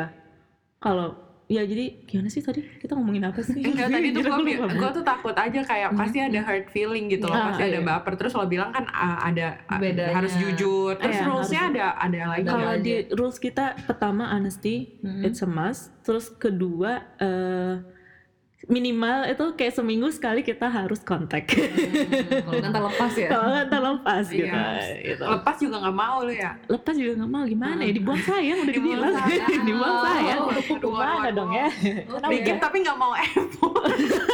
kalau 0.78 1.16
ya 1.48 1.64
jadi 1.64 2.04
gimana 2.04 2.28
sih 2.28 2.40
tadi 2.40 2.60
kita 2.78 2.92
ngomongin 2.92 3.24
apa 3.24 3.40
sih 3.40 3.56
Enggak 3.58 3.88
tadi 3.96 4.12
tuh 4.12 4.20
gue 4.20 4.36
lupa 4.38 4.68
gue 4.68 4.90
tuh 4.94 5.06
takut 5.06 5.32
aja 5.32 5.60
kayak 5.62 5.90
Hmm. 5.90 5.96
pasti 5.98 6.20
ada 6.20 6.40
hurt 6.42 6.68
feeling 6.68 7.08
gitu 7.08 7.24
loh, 7.24 7.34
Ah, 7.34 7.46
pasti 7.50 7.64
ada 7.66 7.80
iya. 7.80 7.88
baper. 7.88 8.14
Terus 8.16 8.32
lo 8.34 8.44
bilang 8.46 8.70
kan 8.70 8.84
ah, 8.86 9.24
ada 9.24 9.64
ah, 9.66 9.80
Bedanya. 9.80 10.12
harus 10.14 10.36
jujur. 10.36 10.92
Terus 10.94 11.16
Iya, 11.16 11.24
rulesnya 11.26 11.62
ada 11.66 11.86
ada 11.98 12.20
lagi. 12.30 12.44
Ada 12.44 12.52
kalau 12.52 12.72
di 12.78 12.94
rules 13.10 13.38
kita 13.38 13.66
pertama 13.82 14.28
honesty 14.30 15.00
Mhm. 15.00 15.24
it's 15.24 15.40
a 15.40 15.48
must 15.48 15.96
terus 16.02 16.28
kedua 16.30 16.92
eh, 17.18 17.74
minimal 18.68 19.24
itu 19.26 19.46
kayak 19.54 19.74
seminggu 19.74 20.08
sekali 20.10 20.42
kita 20.42 20.68
harus 20.68 21.00
kontak 21.00 21.48
Hmm, 21.48 22.44
Kalau 22.44 22.60
kan 22.60 22.72
terlepas 22.74 23.12
ya. 23.14 23.28
kalau 23.28 23.46
nggak 23.50 23.68
terlepas 23.70 24.26
gitu, 24.28 24.44
Iya. 24.46 24.68
gitu. 25.02 25.24
Lepas 25.26 25.56
juga 25.58 25.76
nggak 25.80 25.96
mau 25.96 26.18
lo 26.20 26.30
ya. 26.30 26.52
lepas 26.68 26.94
juga 26.94 27.12
nggak 27.16 27.32
mau 27.32 27.44
gimana 27.44 27.80
ya 27.80 27.92
dibuang 27.92 28.20
sayang 28.20 28.58
udah 28.60 28.74
Dibuang 28.76 29.00
dibilang 29.00 29.16
sayang. 29.18 29.50
dibuang 29.68 29.98
sayang 30.02 30.40
waduh, 30.42 30.64
gimana 30.78 31.28
dong 31.32 31.52
ya. 31.52 31.68
Bikin 32.28 32.56
tapi 32.58 32.76
nggak 32.82 32.98
mau 32.98 33.14
effort. 33.14 33.84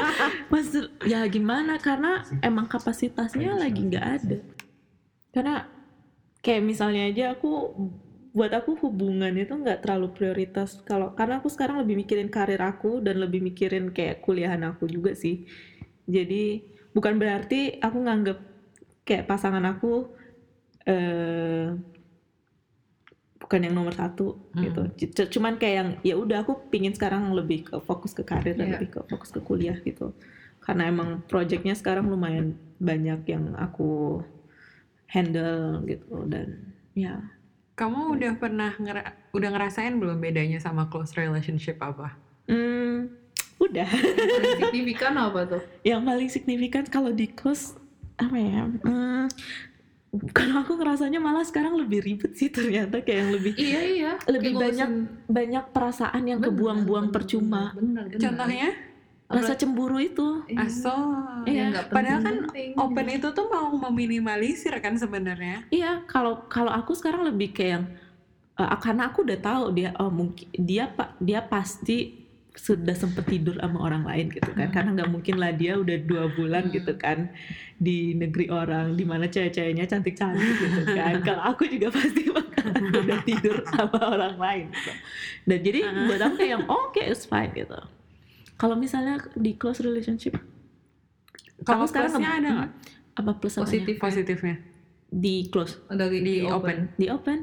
Maksud 0.51 0.85
ya 1.03 1.19
gimana 1.27 1.77
karena 1.77 2.11
emang 2.39 2.65
kapasitasnya 2.65 3.53
lagi 3.53 3.81
nggak 3.83 4.07
ada. 4.17 4.37
Karena 5.29 5.55
kayak 6.39 6.61
misalnya 6.61 7.05
aja 7.05 7.25
aku 7.31 7.69
buat 8.33 8.49
aku 8.49 8.73
hubungan 8.81 9.29
itu 9.37 9.53
nggak 9.53 9.85
terlalu 9.85 10.09
prioritas 10.09 10.81
kalau 10.81 11.13
karena 11.13 11.37
aku 11.37 11.53
sekarang 11.53 11.77
lebih 11.85 12.01
mikirin 12.01 12.33
karir 12.33 12.59
aku 12.65 12.97
dan 12.97 13.21
lebih 13.21 13.45
mikirin 13.45 13.93
kayak 13.93 14.25
kuliahan 14.25 14.61
aku 14.65 14.89
juga 14.89 15.13
sih. 15.13 15.45
Jadi 16.09 16.65
bukan 16.91 17.21
berarti 17.21 17.77
aku 17.77 17.97
nganggep 18.01 18.37
kayak 19.05 19.29
pasangan 19.29 19.61
aku 19.63 20.09
eh 20.83 21.77
bukan 23.37 23.59
yang 23.59 23.75
nomor 23.75 23.93
satu 23.93 24.39
Hmm. 24.55 24.63
gitu. 24.63 24.81
C- 25.13 25.29
Cuman 25.29 25.59
kayak 25.59 25.75
yang 25.75 25.89
ya 26.01 26.15
udah 26.15 26.41
aku 26.41 26.71
pingin 26.71 26.95
sekarang 26.95 27.29
lebih 27.35 27.69
ke 27.69 27.75
fokus 27.83 28.15
ke 28.15 28.23
karir 28.23 28.55
dan 28.55 28.71
Iya. 28.71 28.73
lebih 28.79 28.89
ke 28.97 28.99
fokus 29.05 29.29
ke 29.29 29.39
kuliah 29.43 29.77
gitu. 29.83 30.15
Karena 30.63 30.87
emang 30.87 31.21
projectnya 31.27 31.75
sekarang 31.75 32.07
lumayan 32.07 32.55
banyak 32.79 33.19
yang 33.27 33.51
aku 33.59 34.23
handle 35.11 35.83
gitu 35.85 36.23
dan 36.25 36.71
ya 36.95 37.19
Kamu 37.73 38.13
udah 38.13 38.31
pernah 38.35 38.71
ngera- 38.75 39.17
udah 39.31 39.49
ngerasain 39.49 39.93
belum 39.93 40.17
bedanya 40.17 40.57
sama 40.57 40.85
close 40.85 41.13
relationship 41.13 41.77
apa? 41.79 42.13
hmm, 42.45 43.09
udah 43.57 43.87
Paling 43.87 44.53
signifikan 44.61 45.13
apa 45.15 45.39
tuh? 45.47 45.61
yang 45.81 46.01
paling 46.01 46.27
signifikan 46.27 46.83
kalau 46.85 47.09
di 47.09 47.25
close 47.25 47.73
apa 48.13 48.35
ya 48.35 48.67
hmm, 48.67 49.25
kalau 50.29 50.61
aku 50.61 50.75
ngerasanya 50.75 51.17
malah 51.17 51.41
sekarang 51.41 51.73
lebih 51.75 52.03
ribet 52.03 52.35
sih 52.35 52.47
ternyata 52.47 52.99
kayak 52.99 53.17
yang 53.17 53.31
lebih 53.31 53.53
Iya 53.55 53.81
iya. 53.81 54.11
Lebih 54.23 54.51
Kayak 54.51 54.61
banyak 54.61 54.89
ngurusin- 54.91 55.09
banyak 55.27 55.63
perasaan 55.71 56.23
yang 56.23 56.39
kebuang-buang 56.39 57.07
bener, 57.07 57.15
percuma 57.15 57.63
Bener, 57.73 58.05
bener. 58.05 58.21
Contohnya? 58.21 58.69
Rasa 59.33 59.53
cemburu 59.55 59.97
itu 59.97 60.27
Iya. 60.45 60.63
Aso. 60.63 60.97
Iya, 61.43 61.63
nggak 61.69 61.85
Padahal 61.89 62.19
kan 62.21 62.35
open 62.77 63.07
itu 63.09 63.27
tuh 63.29 63.45
mau 63.47 63.67
meminimalisir 63.73 64.73
kan 64.77 64.93
sebenarnya. 64.93 65.65
Iya, 65.67 66.05
kalau 66.05 66.45
kalau 66.47 66.69
aku 66.69 66.93
sekarang 66.93 67.25
lebih 67.25 67.51
kayak 67.51 67.71
yang 67.73 67.85
eh, 68.53 68.77
karena 68.77 69.09
aku 69.09 69.25
udah 69.25 69.39
tahu 69.39 69.63
dia 69.71 69.91
oh 69.97 70.07
mungkin 70.07 70.45
dia 70.53 70.85
pak 70.87 71.17
dia 71.17 71.41
pasti 71.41 72.21
sudah 72.53 72.93
sempet 72.93 73.25
tidur 73.25 73.57
sama 73.57 73.81
orang 73.81 74.05
lain 74.05 74.29
gitu 74.29 74.53
kan 74.53 74.69
Hmm. 74.69 74.75
karena 74.77 74.89
nggak 74.93 75.09
mungkin 75.09 75.35
lah 75.41 75.49
dia 75.51 75.73
udah 75.73 75.97
dua 76.05 76.29
bulan 76.29 76.69
Hmm. 76.69 76.73
gitu 76.77 76.93
kan 77.01 77.33
di 77.75 78.13
negeri 78.13 78.45
orang 78.47 78.93
di 78.93 79.01
mana 79.03 79.25
cewek-ceweknya 79.25 79.89
cantik-cantik 79.89 80.53
gitu 80.61 80.85
kan 80.93 81.17
kalau 81.27 81.41
aku 81.49 81.65
juga 81.65 81.89
pasti 81.89 82.29
bakalan 82.29 82.93
udah 82.93 83.19
tidur 83.25 83.57
sama 83.65 83.97
orang 84.05 84.35
lain 84.37 84.65
gitu. 84.69 84.91
dan 85.49 85.59
jadi 85.65 85.79
buat 86.07 86.21
aku 86.21 86.35
kayak 86.37 86.51
yang 86.53 86.63
oh, 86.69 86.93
oke 86.93 87.01
it's 87.01 87.25
fine 87.25 87.49
gitu 87.57 87.79
kalau 88.55 88.75
misalnya 88.75 89.17
di 89.33 89.53
close 89.53 89.79
relationship 89.79 90.37
Kalau 91.59 91.85
Kamu 91.85 91.87
sekarang 91.87 92.11
nge- 92.13 92.27
ada 92.33 92.49
nggak? 92.51 92.71
apa 93.15 93.31
plus 93.33 93.53
apanya? 93.53 93.65
Positif. 93.65 93.95
Positifnya. 93.97 94.55
di 95.09 95.45
close 95.45 95.77
Dari 95.87 96.19
Di 96.19 96.41
open. 96.43 96.89
di 96.95 97.05
open 97.07 97.39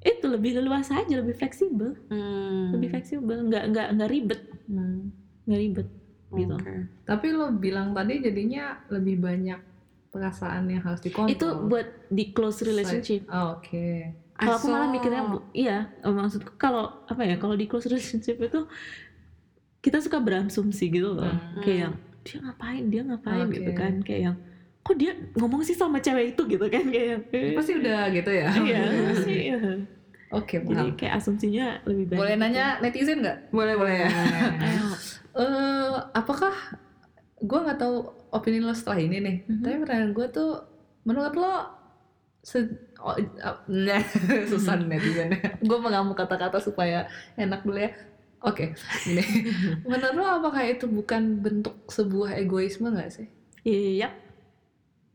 itu 0.00 0.26
lebih 0.26 0.58
leluasa 0.58 0.98
aja 0.98 1.14
lebih 1.14 1.32
fleksibel 1.32 1.94
Hmm. 2.08 2.74
lebih 2.74 2.90
fleksibel 2.90 3.38
nggak 3.44 3.64
nggak 3.70 3.86
nggak 3.94 4.10
ribet 4.10 4.40
Hmm. 4.66 5.14
nggak 5.44 5.60
ribet 5.60 5.88
gitu 6.30 6.52
Oke. 6.52 6.74
Tapi 7.04 7.26
lo 7.30 7.54
bilang 7.54 7.92
tadi 7.92 8.18
jadinya 8.18 8.64
lebih 8.88 9.16
banyak 9.18 9.60
perasaan 10.10 10.66
yang 10.66 10.82
harus 10.82 11.00
dikontrol. 11.00 11.30
itu 11.30 11.46
buat 11.64 11.86
di 12.08 12.24
close 12.28 12.62
relationship 12.62 13.22
Oh, 13.28 13.56
Oke. 13.56 14.10
kalau 14.34 14.54
aku 14.56 14.66
malah 14.68 14.88
mikirnya 14.88 15.22
bu- 15.24 15.46
iya 15.52 15.76
maksudku 16.02 16.54
kalau 16.56 16.90
apa 17.04 17.22
ya 17.22 17.34
kalau 17.36 17.54
di 17.54 17.64
close 17.64 17.86
relationship 17.86 18.36
itu 18.36 18.66
kita 19.84 20.00
suka 20.00 20.16
berasumsi 20.18 20.88
gitu 20.88 21.12
loh 21.12 21.28
Hmm. 21.28 21.60
kayak 21.60 21.78
yang 21.82 21.94
dia 22.24 22.38
ngapain 22.40 22.84
dia 22.88 23.02
ngapain 23.04 23.44
Oke. 23.44 23.54
gitu 23.54 23.70
kan 23.74 23.94
kayak 24.00 24.20
yang 24.24 24.36
kok 24.80 24.96
dia 24.96 25.12
ngomong 25.34 25.60
sih 25.60 25.72
sama 25.72 25.96
cewek 25.98 26.32
itu 26.32 26.42
gitu 26.46 26.66
kan 26.66 26.84
kayak 26.86 27.06
yang 27.10 27.22
eh, 27.30 27.52
Pasti 27.52 27.72
udah 27.74 28.00
gitu 28.10 28.30
ya. 28.30 28.46
iya 28.54 28.80
pasti, 29.08 29.34
iya. 29.46 29.58
Oke, 30.30 30.56
jadi 30.58 30.84
paham. 30.84 30.98
kayak 30.98 31.14
asumsinya 31.14 31.66
lebih 31.84 32.04
banyak 32.10 32.18
Boleh 32.18 32.34
gitu. 32.34 32.42
nanya 32.42 32.66
netizen 32.80 33.18
nggak? 33.20 33.38
Boleh 33.50 33.74
boleh. 33.74 33.96
Ayo. 34.02 34.86
Eh, 35.34 35.94
apakah 36.12 36.54
gue 37.36 37.58
nggak 37.60 37.74
tahu 37.76 37.96
opini 38.30 38.58
lo 38.58 38.70
setelah 38.70 38.98
ini 38.98 39.18
nih. 39.18 39.36
Mhm. 39.44 39.62
Tapi 39.62 39.74
pertanyaan 39.80 40.12
gue 40.12 40.26
tuh, 40.28 40.50
menurut 41.02 41.34
lo 41.34 41.54
se 42.40 42.62
oh, 42.96 43.18
ah, 43.40 43.58
nah, 43.84 43.98
susah 44.44 44.74
netizen. 44.76 45.34
gue 45.58 45.78
mengamuk 45.80 46.14
kata-kata 46.14 46.58
supaya 46.58 47.10
enak 47.34 47.62
dulu 47.62 47.78
ya. 47.78 47.90
Oke, 48.44 48.76
gini. 49.08 49.24
menurut 49.88 50.14
lo 50.20 50.24
apakah 50.40 50.68
itu 50.68 50.84
bukan 50.84 51.40
bentuk 51.40 51.88
sebuah 51.88 52.36
egoisme 52.36 52.92
nggak 52.92 53.10
sih? 53.10 53.26
iya. 53.64 54.12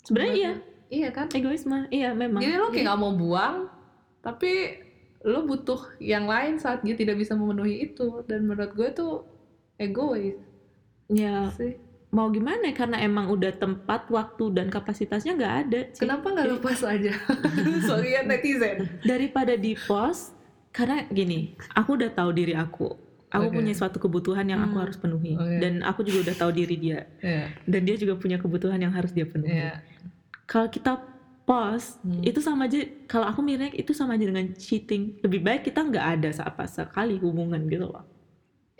Sebenarnya 0.02 0.34
iya. 0.34 0.54
Iya 0.90 1.10
kan? 1.14 1.30
egoisme 1.30 1.86
iya 1.94 2.18
memang. 2.18 2.42
Jadi 2.42 2.58
lo 2.58 2.74
kayak 2.74 2.86
nggak 2.90 3.00
mau 3.00 3.14
buang, 3.14 3.70
tapi 4.26 4.82
lo 5.22 5.46
butuh 5.46 6.02
yang 6.02 6.26
lain 6.26 6.58
saat 6.58 6.82
dia 6.82 6.98
tidak 6.98 7.22
bisa 7.22 7.38
memenuhi 7.38 7.94
itu. 7.94 8.26
Dan 8.26 8.50
menurut 8.50 8.74
gue 8.74 8.90
tuh 8.98 9.30
egois. 9.78 10.34
Ya 11.14 11.54
sih? 11.54 11.78
Mau 12.10 12.34
gimana? 12.34 12.74
Karena 12.74 12.98
emang 13.06 13.30
udah 13.30 13.54
tempat 13.54 14.10
waktu 14.10 14.50
dan 14.58 14.74
kapasitasnya 14.74 15.38
nggak 15.38 15.56
ada 15.70 15.80
Ci. 15.94 16.02
kenapa 16.02 16.34
nggak 16.34 16.58
lepas 16.58 16.82
aja? 16.82 17.14
Sorry 17.86 18.18
ya 18.18 18.26
netizen. 18.26 18.90
Daripada 19.06 19.54
di 19.54 19.78
post 19.78 20.34
karena 20.74 21.06
gini 21.10 21.54
aku 21.74 21.98
udah 21.98 22.10
tahu 22.14 22.30
diri 22.34 22.54
aku 22.54 23.09
aku 23.30 23.46
Oke. 23.46 23.56
punya 23.56 23.74
suatu 23.74 23.98
kebutuhan 23.98 24.44
yang 24.44 24.60
aku 24.60 24.74
Hmm. 24.74 24.84
harus 24.84 24.98
penuhi 24.98 25.34
Oke. 25.34 25.58
dan 25.58 25.82
aku 25.82 26.02
juga 26.02 26.26
udah 26.26 26.36
tahu 26.36 26.52
diri 26.52 26.76
dia 26.76 27.00
ya 27.20 27.46
dan 27.64 27.82
dia 27.84 27.96
juga 27.96 28.14
punya 28.16 28.36
kebutuhan 28.36 28.78
yang 28.78 28.90
harus 28.90 29.10
dia 29.10 29.24
penuhi 29.24 29.54
ya 29.64 29.80
kalau 30.44 30.66
kita 30.68 30.98
post 31.44 31.98
Hmm. 32.00 32.22
itu 32.22 32.40
sama 32.40 32.66
aja 32.66 32.78
kalau 33.06 33.26
aku 33.26 33.40
mikirnya 33.40 33.70
itu 33.72 33.90
sama 33.90 34.14
aja 34.14 34.26
dengan 34.26 34.54
cheating 34.54 35.18
lebih 35.20 35.40
baik 35.40 35.62
kita 35.64 35.82
nggak 35.82 36.06
ada 36.16 36.30
apa 36.44 36.66
sekali 36.66 37.18
hubungan 37.18 37.66
gitu 37.66 37.86
loh 37.88 38.06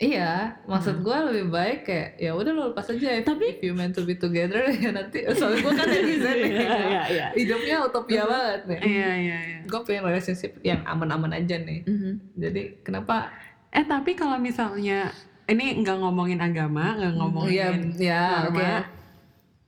Iya, 0.00 0.56
maksud 0.64 1.04
gue 1.04 1.12
lebih 1.28 1.52
baik 1.52 1.78
kayak 1.84 2.08
ya 2.16 2.32
udah 2.32 2.56
lo 2.56 2.62
lepas 2.72 2.88
aja. 2.88 3.20
If, 3.20 3.28
Tapi- 3.28 3.52
if 3.52 3.60
you 3.60 3.76
meant 3.76 3.92
to 3.92 4.00
be 4.00 4.16
together 4.16 4.64
ya 4.80 4.96
nanti. 4.96 5.28
Soalnya 5.28 5.60
gue 5.60 5.74
kan 5.76 5.86
netizen 5.86 6.36
nih. 6.40 6.52
Iya, 6.56 6.72
iya, 6.80 7.02
iya. 7.06 7.26
Hidupnya 7.36 7.76
utopia 7.84 8.24
banget 8.24 8.60
nih. 8.64 8.78
Iya 8.80 9.10
iya 9.12 9.38
iya. 9.44 9.58
Gue 9.68 9.80
pengen 9.84 10.08
relationship 10.08 10.56
yang 10.62 10.80
aman-aman 10.88 11.36
aja 11.36 11.60
nih. 11.60 11.84
Mhm. 11.84 12.12
Jadi 12.32 12.62
kenapa? 12.80 13.28
Eh 13.70 13.84
tapi 13.84 14.12
kalau 14.12 14.36
misalnya 14.36 15.14
ini 15.46 15.78
nggak 15.78 15.98
ngomongin 15.98 16.38
agama, 16.38 16.94
nggak 16.94 17.14
ngomongin 17.16 17.94
ya, 17.96 18.46
oke. 18.46 18.54
norma, 18.58 18.82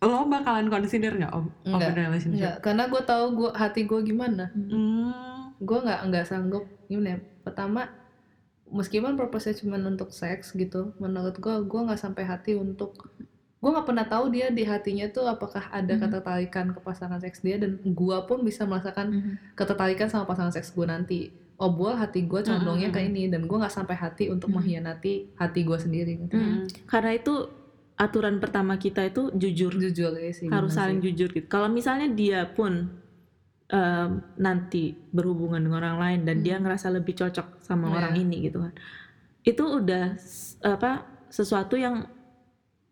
lo 0.03 0.27
bakalan 0.27 0.67
consider 0.67 1.15
nggak 1.15 1.35
open 1.65 1.93
relationship? 1.93 2.39
Enggak, 2.39 2.57
karena 2.61 2.85
gue 2.87 3.03
tahu 3.03 3.25
gue 3.37 3.51
hati 3.53 3.81
gue 3.83 4.01
gimana. 4.03 4.51
Hmm. 4.51 5.55
Gue 5.59 5.79
nggak 5.79 6.01
nggak 6.07 6.25
sanggup 6.25 6.67
gimana. 6.87 7.15
ya, 7.15 7.19
Pertama, 7.43 7.91
meskipun 8.69 9.15
purpose-nya 9.15 9.55
cuma 9.57 9.79
untuk 9.79 10.11
seks 10.11 10.51
gitu, 10.53 10.95
menurut 10.97 11.35
gue 11.37 11.55
gue 11.63 11.81
nggak 11.83 11.99
sampai 12.01 12.25
hati 12.25 12.55
untuk 12.55 12.95
gue 13.59 13.71
nggak 13.71 13.87
pernah 13.87 14.03
tahu 14.03 14.27
dia 14.29 14.51
di 14.51 14.67
hatinya 14.67 15.07
tuh 15.07 15.23
apakah 15.25 15.71
ada 15.71 15.95
Mhm. 15.95 16.03
ketertarikan 16.03 16.67
ke 16.71 16.81
pasangan 16.81 17.23
seks 17.23 17.39
dia 17.41 17.55
dan 17.57 17.79
gue 17.79 18.17
pun 18.25 18.43
bisa 18.43 18.67
merasakan 18.67 19.07
Mhm. 19.13 19.33
ketertarikan 19.55 20.11
sama 20.11 20.27
pasangan 20.27 20.51
seks 20.51 20.71
gue 20.71 20.83
nanti. 20.85 21.21
Buah 21.69 21.97
hati 22.01 22.23
gue 22.23 22.41
condongnya 22.41 22.89
ke 22.89 22.99
Mhm. 22.99 23.09
ini 23.09 23.23
dan 23.29 23.43
gue 23.43 23.55
nggak 23.55 23.71
sampai 23.73 23.95
hati 23.95 24.25
untuk 24.27 24.49
Mhm. 24.49 24.55
mengkhianati 24.57 25.13
hati 25.37 25.61
gue 25.63 25.79
sendiri. 25.79 26.13
Gitu. 26.19 26.35
Hmm. 26.35 26.67
karena 26.85 27.13
itu 27.13 27.35
aturan 27.95 28.39
pertama 28.39 28.75
kita 28.77 29.05
itu 29.05 29.31
jujur 29.33 29.71
Jujur 29.73 30.13
ya 30.13 30.33
sih. 30.33 30.49
harus 30.49 30.73
saling 30.73 30.99
sih. 30.99 31.13
jujur 31.13 31.31
gitu. 31.31 31.47
Kalau 31.47 31.69
misalnya 31.69 32.09
dia 32.09 32.49
pun 32.49 32.99
em, 33.69 34.11
nanti 34.37 34.93
berhubungan 35.09 35.57
dengan 35.59 35.81
orang 35.81 35.97
lain 35.99 36.21
dan 36.23 36.37
dia 36.41 36.57
Hmm. 36.57 36.67
ngerasa 36.67 36.91
lebih 36.91 37.15
cocok 37.15 37.57
sama 37.59 37.89
Iya. 37.89 37.95
orang 37.97 38.15
ini 38.19 38.37
gitu 38.45 38.61
kan, 38.61 38.73
itu 39.43 39.65
udah 39.65 40.05
apa 40.61 40.91
sesuatu 41.29 41.75
yang 41.75 42.05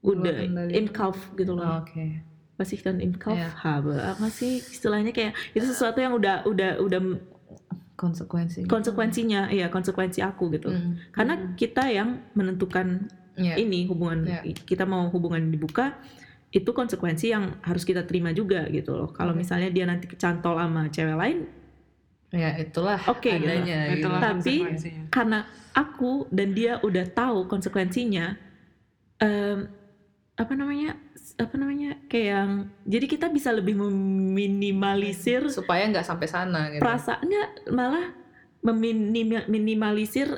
udah 0.00 0.36
kendali. 0.40 0.72
in 0.72 0.88
kauf 0.88 1.20
gitu 1.34 1.52
loh. 1.52 1.64
Oh, 1.66 1.78
Oke. 1.80 2.24
Pasti 2.56 2.76
kan 2.76 2.96
in 2.96 3.12
kauf 3.12 3.36
Iya. 3.36 3.52
apa 4.10 4.26
sih 4.28 4.56
istilahnya 4.56 5.12
kayak 5.12 5.36
itu 5.52 5.64
sesuatu 5.64 5.96
yang 5.96 6.12
udah 6.12 6.44
udah 6.44 6.80
udah 6.80 7.00
Konsekuensi. 8.00 8.64
konsekuensinya, 8.64 9.52
iya 9.52 9.68
konsekuensi 9.68 10.24
aku 10.24 10.48
gitu. 10.50 10.72
Hmm. 10.72 10.96
Karena 11.12 11.52
kita 11.52 11.84
yang 11.86 12.32
menentukan 12.32 13.12
Iya. 13.36 13.60
ini 13.60 13.84
hubungan 13.84 14.24
Iya. 14.24 14.40
kita 14.56 14.88
mau 14.88 15.12
hubungan 15.12 15.52
dibuka 15.52 16.00
itu 16.50 16.72
konsekuensi 16.72 17.30
yang 17.30 17.60
harus 17.60 17.84
kita 17.84 18.08
terima 18.08 18.32
juga 18.32 18.64
gitu 18.72 18.96
loh. 18.96 19.12
Kalau 19.12 19.36
Oke. 19.36 19.44
misalnya 19.44 19.68
dia 19.68 19.84
nanti 19.84 20.08
kecantol 20.08 20.56
sama 20.56 20.88
cewek 20.88 21.14
lain, 21.14 21.38
Ya 22.30 22.54
itulah 22.56 22.94
Oke, 23.10 23.26
gitu. 23.26 23.42
adanya. 23.42 23.90
gitu. 23.90 24.06
Itulah 24.06 24.20
Tapi- 24.22 24.62
konsekuensinya. 24.62 25.02
karena 25.10 25.38
aku 25.74 26.30
dan 26.30 26.54
dia 26.54 26.78
udah 26.78 27.02
tahu 27.10 27.50
konsekuensinya, 27.50 28.38
em, 29.18 29.66
apa 30.38 30.52
namanya, 30.54 30.94
apa 31.36 31.54
namanya, 31.56 31.96
kayak 32.06 32.26
yang 32.26 32.50
jadi 32.84 33.06
kita 33.06 33.26
bisa 33.28 33.48
lebih 33.50 33.74
meminimalisir 33.74 35.48
supaya 35.48 35.88
nggak 35.88 36.04
sampai 36.04 36.28
sana 36.28 36.68
gitu. 36.68 36.82
perasaannya 36.84 37.42
malah 37.72 38.12
meminimalisir 38.60 40.28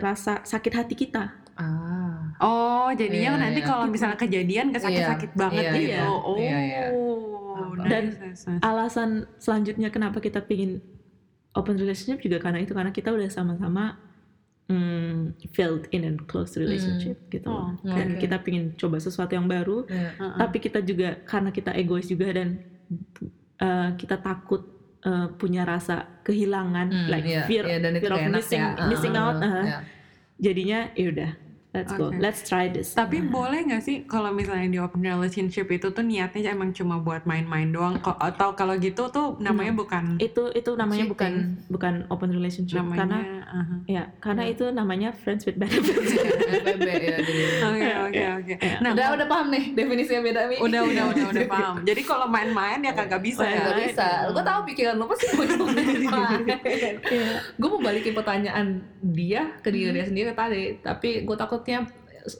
rasa 0.00 0.44
sakit 0.44 0.72
hati 0.74 0.94
kita. 0.94 1.32
Ah. 1.56 2.32
Oh, 2.40 2.88
jadinya 2.96 3.36
Iya, 3.36 3.40
nanti 3.40 3.60
iya. 3.60 3.68
kalau 3.68 3.84
misalnya 3.84 4.16
kejadian 4.16 4.72
sakit-sakit 4.72 5.30
Iya, 5.32 5.38
banget 5.38 5.64
iya, 5.64 5.72
gitu. 5.76 5.92
iya. 5.92 6.02
Oh. 6.08 6.36
Iya, 6.40 6.58
iya. 6.58 6.82
nice, 6.88 7.84
Dan 7.84 8.04
nice, 8.16 8.42
nice. 8.48 8.60
alasan 8.64 9.10
selanjutnya 9.36 9.88
kenapa 9.92 10.24
kita 10.24 10.40
pingin 10.40 10.80
open 11.52 11.76
relationship 11.76 12.24
juga 12.24 12.40
karena 12.40 12.64
itu 12.64 12.72
karena 12.72 12.88
kita 12.90 13.12
udah 13.12 13.28
sama-sama 13.28 14.00
mm, 14.70 15.18
failed 15.48 15.90
in 15.90 16.04
and 16.04 16.22
close 16.24 16.54
relationship 16.54 17.18
gitu 17.28 17.44
Oh, 17.44 17.74
dan 17.82 18.14
kita 18.16 18.38
pingin 18.38 18.72
coba 18.74 18.96
sesuatu 18.96 19.34
yang 19.34 19.44
baru 19.44 19.82
Iya. 19.84 20.14
Heeh. 20.14 20.36
tapi 20.38 20.56
kita 20.58 20.78
juga 20.80 21.18
karena 21.24 21.50
kita 21.50 21.74
egois 21.74 22.06
juga 22.06 22.30
dan 22.30 22.62
uh, 23.58 23.90
kita 23.94 24.16
takut 24.16 24.62
uh, 25.02 25.28
punya 25.34 25.64
rasa 25.64 26.22
kehilangan 26.22 26.86
Hmm, 26.88 27.08
like 27.08 27.26
iya, 27.26 27.42
fear 27.44 27.64
dan 27.66 27.92
itu 27.92 28.02
fear 28.02 28.14
of 28.14 28.22
missing 28.30 28.62
ya. 28.62 28.86
missing 28.86 29.14
Ah, 29.14 29.22
out 29.24 29.36
uh, 29.38 29.64
ya. 29.64 29.78
jadinya 30.38 30.78
yaudah 30.94 31.30
let's 31.72 31.92
go 31.92 32.06
Oke. 32.06 32.18
let's 32.18 32.42
try 32.42 32.66
this 32.66 32.92
Tapi 32.92 33.20
Hmm. 33.20 33.30
boleh 33.30 33.62
nggak 33.62 33.78
sih 33.80 33.96
kalau 34.04 34.30
misalnya 34.30 34.66
di 34.66 34.78
open 34.78 35.00
relationship 35.00 35.66
itu 35.68 35.86
tuh 35.88 36.02
niatnya 36.02 36.50
emang 36.50 36.70
cuma 36.70 36.98
buat 36.98 37.22
main-main 37.22 37.68
doang 37.68 37.94
Ko- 37.96 38.16
atau 38.16 38.52
kalau 38.52 38.74
gitu 38.76 39.06
tuh 39.06 39.38
namanya 39.38 39.70
bukan 39.72 40.18
itu 40.18 40.50
itu 40.50 40.70
namanya 40.72 41.04
Cheating. 41.04 41.12
bukan 41.12 41.32
bukan 41.68 41.94
open 42.08 42.30
relationship 42.30 42.80
namanya 42.80 42.98
karena 43.00 43.18
aha. 43.48 43.74
ya 43.86 44.02
karena 44.18 44.42
Hmm. 44.42 44.52
itu 44.52 44.64
namanya 44.68 45.08
friends 45.14 45.42
with 45.44 45.54
benefits 45.54 46.10
ya. 47.00 47.16
Oke 47.62 47.88
oke 48.02 48.22
oke. 48.36 48.54
Nah, 48.80 48.90
udah 48.90 49.06
udah 49.14 49.26
paham 49.26 49.46
nih 49.48 49.64
definisinya 49.72 50.20
beda 50.22 50.40
mi. 50.46 50.56
udah 50.58 50.80
udah 50.82 51.04
udah 51.08 51.24
udah 51.30 51.46
paham. 51.54 51.74
Jadi 51.82 52.02
kalau 52.02 52.26
main-main 52.26 52.80
ya 52.80 52.92
kagak 52.92 53.20
bisa 53.20 53.42
ya. 53.42 53.62
Gak 53.64 53.78
bisa. 53.86 54.08
Gue 54.28 54.42
tahu 54.42 54.60
pikiran 54.66 54.94
lo 54.96 55.06
pasti 55.06 55.26
mau. 55.30 55.46
Iya. 56.50 57.30
gue 57.52 57.68
mau 57.68 57.80
balikin 57.80 58.12
pertanyaan 58.12 58.66
dia 59.00 59.54
ke 59.60 59.68
diri 59.68 59.88
Hmm. 59.88 59.96
dia 59.96 60.04
sendiri 60.04 60.30
tadi, 60.32 60.62
tapi 60.78 61.22
gue 61.22 61.36
takutnya 61.60 61.84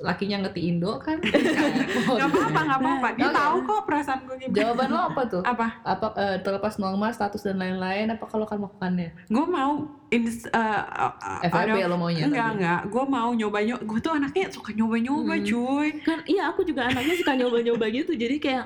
lakinya 0.05 0.45
ngerti 0.45 0.61
Indo 0.69 1.01
kan. 1.01 1.17
Gak 2.21 2.29
apa-apa 2.29 2.61
gak 2.69 2.79
apa-apa. 2.85 3.09
Dia 3.17 3.29
Oke. 3.29 3.37
tahu 3.41 3.57
kok 3.65 3.81
perasaan 3.89 4.21
gue 4.29 4.37
gimana. 4.37 4.57
Jawaban 4.61 4.89
lo 4.93 5.01
apa 5.09 5.23
tuh? 5.25 5.41
Apa? 5.41 5.67
Apa 5.81 6.07
eh, 6.21 6.37
terlepas 6.45 6.77
norma, 6.77 7.09
status 7.09 7.41
dan 7.49 7.57
lain-lain, 7.57 8.13
apa 8.13 8.25
kalau 8.29 8.45
akan 8.45 8.69
melakukannya? 8.69 9.09
Gue 9.33 9.47
mau 9.49 9.89
ins, 10.13 10.45
uh, 10.53 10.85
uh, 10.85 11.41
uh, 11.41 11.89
lo 11.89 11.97
maunya 11.97 12.29
Enggak 12.29 12.45
tadi? 12.45 12.57
enggak. 12.61 12.81
Gue 12.93 13.05
mau 13.09 13.29
nyoba-nyoba. 13.33 13.81
Gue 13.89 13.99
tuh 14.05 14.13
anaknya 14.13 14.53
suka 14.53 14.71
nyoba-nyoba 14.77 15.33
Hmm. 15.41 15.47
cuy. 15.49 15.89
kan 16.05 16.19
iya 16.29 16.53
aku 16.53 16.61
juga 16.61 16.85
anaknya 16.93 17.15
suka 17.17 17.33
nyoba-nyoba 17.37 17.85
gitu 17.89 18.13
jadi 18.13 18.37
kayak 18.37 18.65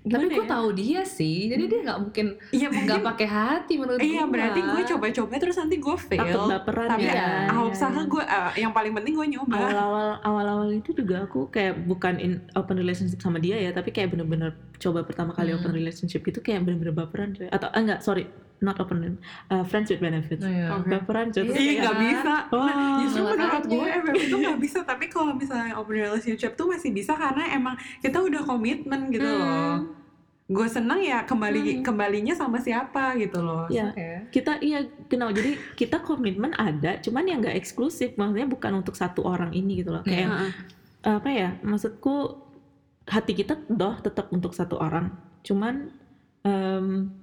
Tapi 0.00 0.32
gue 0.32 0.40
ya? 0.40 0.48
tahu 0.48 0.68
dia 0.72 1.00
sih, 1.02 1.44
jadi 1.46 1.60
dia 1.62 1.80
nggak 1.82 1.98
mungkin 2.00 2.26
Iya 2.48 2.66
nggak 2.68 3.04
pakai 3.04 3.28
hati 3.28 3.76
menurut 3.76 4.00
Iya 4.00 4.22
gua. 4.22 4.32
berarti 4.32 4.60
gue 4.62 4.82
coba-coba 4.86 5.34
terus 5.36 5.56
nanti 5.56 5.76
gue 5.76 5.96
fail. 5.98 6.24
takut 6.24 6.48
baperan 6.50 6.88
Tapi 6.88 7.02
ya 7.02 7.12
ya, 7.12 7.28
Iya. 7.46 7.60
usaha 7.66 8.00
gue 8.02 8.22
uh, 8.22 8.52
yang 8.54 8.72
paling 8.72 8.92
penting 8.92 9.12
gue 9.12 9.26
nyoba. 9.28 9.54
awal-awal 9.54 10.08
awal-awal 10.22 10.68
itu 10.70 10.90
juga 10.94 11.22
aku 11.22 11.48
kayak 11.48 11.84
bukan 11.84 12.16
in 12.16 12.32
open 12.54 12.76
relationship 12.76 13.18
sama 13.18 13.36
dia 13.36 13.56
ya 13.56 13.70
tapi 13.70 13.90
kayak 13.90 14.08
bener-bener 14.10 14.50
coba 14.74 15.02
pertama 15.02 15.30
kali 15.30 15.50
Hmm. 15.50 15.60
open 15.60 15.72
relationship 15.74 16.22
itu 16.22 16.38
kayak 16.38 16.62
bener-bener 16.62 16.96
baperan 16.96 17.36
atau 17.46 17.68
enggak 17.70 18.00
sorry 18.00 18.24
not 18.60 18.76
open 18.76 19.16
uh, 19.48 19.64
friends 19.64 19.88
with 19.88 19.98
benefits 19.98 20.40
Iya. 20.40 20.68
Oke. 20.74 20.88
baperan 20.90 21.28
Iya, 21.30 21.42
Iya 21.42 21.72
nggak 21.80 21.98
bisa. 21.98 22.34
Nah, 22.50 23.00
justru 23.00 23.22
menurut 23.24 23.64
gue 23.64 23.86
FWB 23.98 24.16
itu 24.22 24.36
nggak 24.38 24.58
bisa. 24.64 24.78
Tapi 24.82 25.04
kalau 25.06 25.32
misalnya 25.32 25.72
open 25.74 25.96
relationship 25.98 26.52
tuh 26.54 26.66
masih 26.66 26.90
bisa 26.90 27.12
karena 27.12 27.44
emang 27.50 27.72
kita 27.98 28.18
udah 28.18 28.42
komitmen 28.42 29.08
gitu 29.08 29.24
Hmm. 29.24 29.40
loh. 29.40 29.74
Gue 30.46 30.66
seneng 30.66 30.98
ya 30.98 31.22
kembali 31.22 31.60
Hmm. 31.62 31.82
kembalinya 31.82 32.32
sama 32.32 32.58
siapa 32.58 33.14
gitu 33.14 33.38
loh. 33.38 33.64
ya 33.68 33.88
Oke. 33.88 34.28
kita 34.30 34.58
iya 34.58 34.80
genau 35.06 35.30
jadi 35.30 35.54
kita 35.72 36.00
komitmen 36.00 36.50
ada 36.52 36.98
cuman 36.98 37.22
yang 37.24 37.38
nggak 37.38 37.54
eksklusif 37.54 38.12
maksudnya 38.14 38.44
bukan 38.46 38.72
untuk 38.76 38.92
satu 38.92 39.22
orang 39.22 39.50
ini 39.52 39.78
gitu 39.78 39.90
loh 39.90 40.02
kayak 40.02 40.26
Heeh. 40.26 40.52
apa 41.08 41.28
ya 41.28 41.54
maksudku 41.60 42.42
hati 43.06 43.32
kita 43.32 43.62
doh 43.64 43.94
tetap 43.96 44.26
untuk 44.28 44.50
satu 44.50 44.74
orang 44.76 45.14
cuman 45.40 45.94
em, 46.42 47.14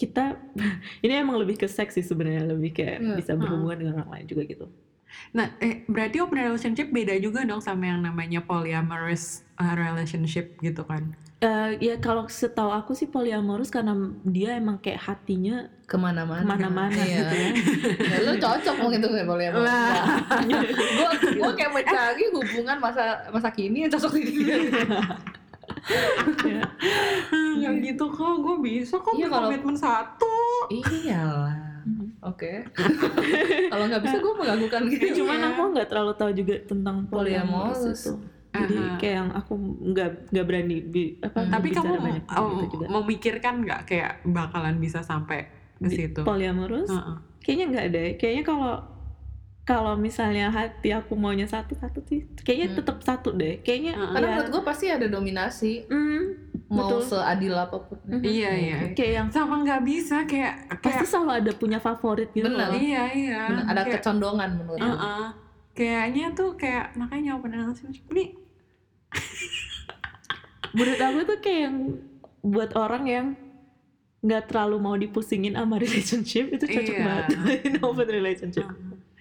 kita 0.00 0.40
ini 1.04 1.12
emang 1.14 1.36
lebih 1.36 1.56
ke 1.56 1.68
seks 1.68 1.94
sih 1.94 2.02
sebenarnya 2.02 2.48
lebih 2.48 2.72
kayak 2.72 2.98
Iya, 2.98 3.14
bisa 3.14 3.36
berhubungan 3.36 3.76
dengan 3.76 3.94
orang 4.00 4.10
lain 4.14 4.26
juga 4.26 4.42
gitu 4.44 4.66
Nah, 5.34 5.58
eh, 5.58 5.82
berarti 5.84 6.22
open 6.22 6.38
relationship 6.38 6.86
beda 6.88 7.18
juga 7.18 7.42
dong 7.42 7.58
sama 7.58 7.82
yang 7.84 7.98
namanya 7.98 8.46
polyamorous 8.46 9.42
uh, 9.58 9.74
relationship 9.74 10.54
gitu 10.60 10.86
kan? 10.86 11.18
Eh, 11.40 11.82
ya 11.82 11.98
kalau 11.98 12.30
setahu 12.30 12.70
aku 12.70 12.94
sih 12.94 13.10
poliamorus 13.10 13.74
karena 13.74 13.90
dia 14.22 14.54
emang 14.54 14.78
kayak 14.78 15.02
hatinya 15.02 15.66
Ke 15.82 15.98
mana-mana. 15.98 16.38
ke 16.38 16.46
mana-mana 16.46 16.94
Iya. 16.94 17.16
gitu 17.16 17.34
ya 17.34 17.50
Ya, 18.06 18.16
lu 18.22 18.32
cocok 18.38 18.76
mungkin 18.78 18.98
tuh 19.02 19.10
boleh 19.10 19.50
Lah. 19.50 20.22
gue 20.46 21.10
gue 21.42 21.52
kayak 21.58 21.72
mencari 21.74 22.24
hubungan 22.30 22.76
masa 22.78 23.02
masa 23.34 23.50
kini 23.50 23.82
yang 23.82 23.90
cocok 23.90 24.14
di 24.14 24.22
dia. 24.30 24.56
Yang 27.56 27.74
gitu 27.86 28.04
kok, 28.06 28.34
gue 28.38 28.56
bisa 28.60 28.94
kok 28.96 29.12
Iya, 29.12 29.26
kalau- 29.26 29.48
berkomitmen 29.48 29.76
satu. 29.76 30.34
iyalah 30.70 31.56
Mhm. 31.80 32.20
Oke. 32.22 32.60
Kalau 33.66 33.84
nggak 33.88 34.02
bisa 34.02 34.16
gue 34.18 34.32
mengganggukan 34.36 34.82
gitu. 34.86 35.24
Cuman 35.24 35.40
aku 35.42 35.62
nggak 35.72 35.88
terlalu 35.88 36.12
tahu 36.12 36.30
juga 36.34 36.54
tentang 36.62 37.08
Polyamorous. 37.08 37.80
itu. 37.96 38.12
Jadi 38.50 38.76
Aha. 38.76 38.98
kayak 38.98 39.14
yang 39.16 39.30
aku 39.32 39.52
nggak 39.88 40.10
nggak 40.28 40.44
berani 40.44 40.76
bi- 40.82 41.16
apa 41.18 41.38
Hmm. 41.40 41.50
Tapi 41.50 41.68
kamu 41.70 41.92
banyak 41.96 42.24
tentang 42.26 42.44
um, 42.44 42.66
juga. 42.66 42.86
memikirkan 42.90 43.54
nggak 43.64 43.80
kayak 43.86 44.12
bakalan 44.26 44.76
bisa 44.76 45.00
sampai 45.00 45.48
ke 45.74 45.88
situ? 45.88 46.20
Polyamorous? 46.20 46.90
Heeh. 46.90 47.16
Kayaknya 47.40 47.66
nggak 47.72 47.86
deh. 47.88 48.08
Kayaknya 48.18 48.44
kalau 48.44 48.72
kalau 49.70 49.94
misalnya 49.94 50.50
hati 50.50 50.90
aku 50.90 51.14
maunya 51.14 51.46
satu 51.46 51.72
satu 51.72 52.02
sih, 52.02 52.26
kayaknya 52.42 52.68
Hmm. 52.68 52.76
tetap 52.76 52.96
satu 53.00 53.30
deh. 53.30 53.62
Kayaknya 53.62 53.92
Heeh. 53.94 54.10
Karena 54.10 54.26
ya, 54.26 54.32
menurut 54.34 54.50
gue 54.50 54.62
pasti 54.64 54.86
ada 54.86 55.06
dominasi. 55.06 55.72
hmm, 55.86 56.22
Mau 56.68 56.86
Betul. 56.86 57.02
seadil 57.08 57.50
apa 57.52 57.76
pun. 57.78 57.98
Mhm. 58.04 58.22
Iya 58.22 58.50
iya. 58.56 58.76
Oke. 58.80 58.94
kayak 58.96 59.12
yang 59.12 59.28
Sama 59.28 59.58
nggak 59.60 59.82
bisa 59.82 60.22
kayak 60.22 60.54
pasti 60.78 61.02
kayak 61.02 61.02
selalu 61.04 61.30
ada 61.36 61.52
punya 61.52 61.78
favorit 61.78 62.30
gitu. 62.30 62.46
Bener. 62.46 62.66
loh. 62.66 62.74
iya 62.76 63.02
iya. 63.10 63.40
Bener, 63.48 63.64
ada 63.64 63.82
kayak, 63.82 63.94
kecondongan 63.98 64.50
menurut 64.54 64.78
gue. 64.78 64.86
Heeh. 64.86 65.26
Kayaknya 65.70 66.26
tuh 66.30 66.50
kayak 66.54 66.94
makanya 66.94 67.30
open 67.34 67.50
relationship 67.52 68.06
ini 68.10 68.24
Menurut 70.70 71.00
aku 71.00 71.18
tuh 71.24 71.38
kayak 71.40 71.60
yang 71.66 71.76
buat 72.40 72.70
orang 72.74 73.04
yang 73.04 73.26
nggak 74.20 74.46
terlalu 74.46 74.76
mau 74.78 74.94
dipusingin 74.94 75.56
sama 75.56 75.74
relationship 75.82 76.52
itu 76.52 76.64
cocok 76.64 76.94
Iya. 76.94 77.02
banget 77.02 77.26
in 77.64 77.74
open 77.82 78.08
relationship. 78.08 78.66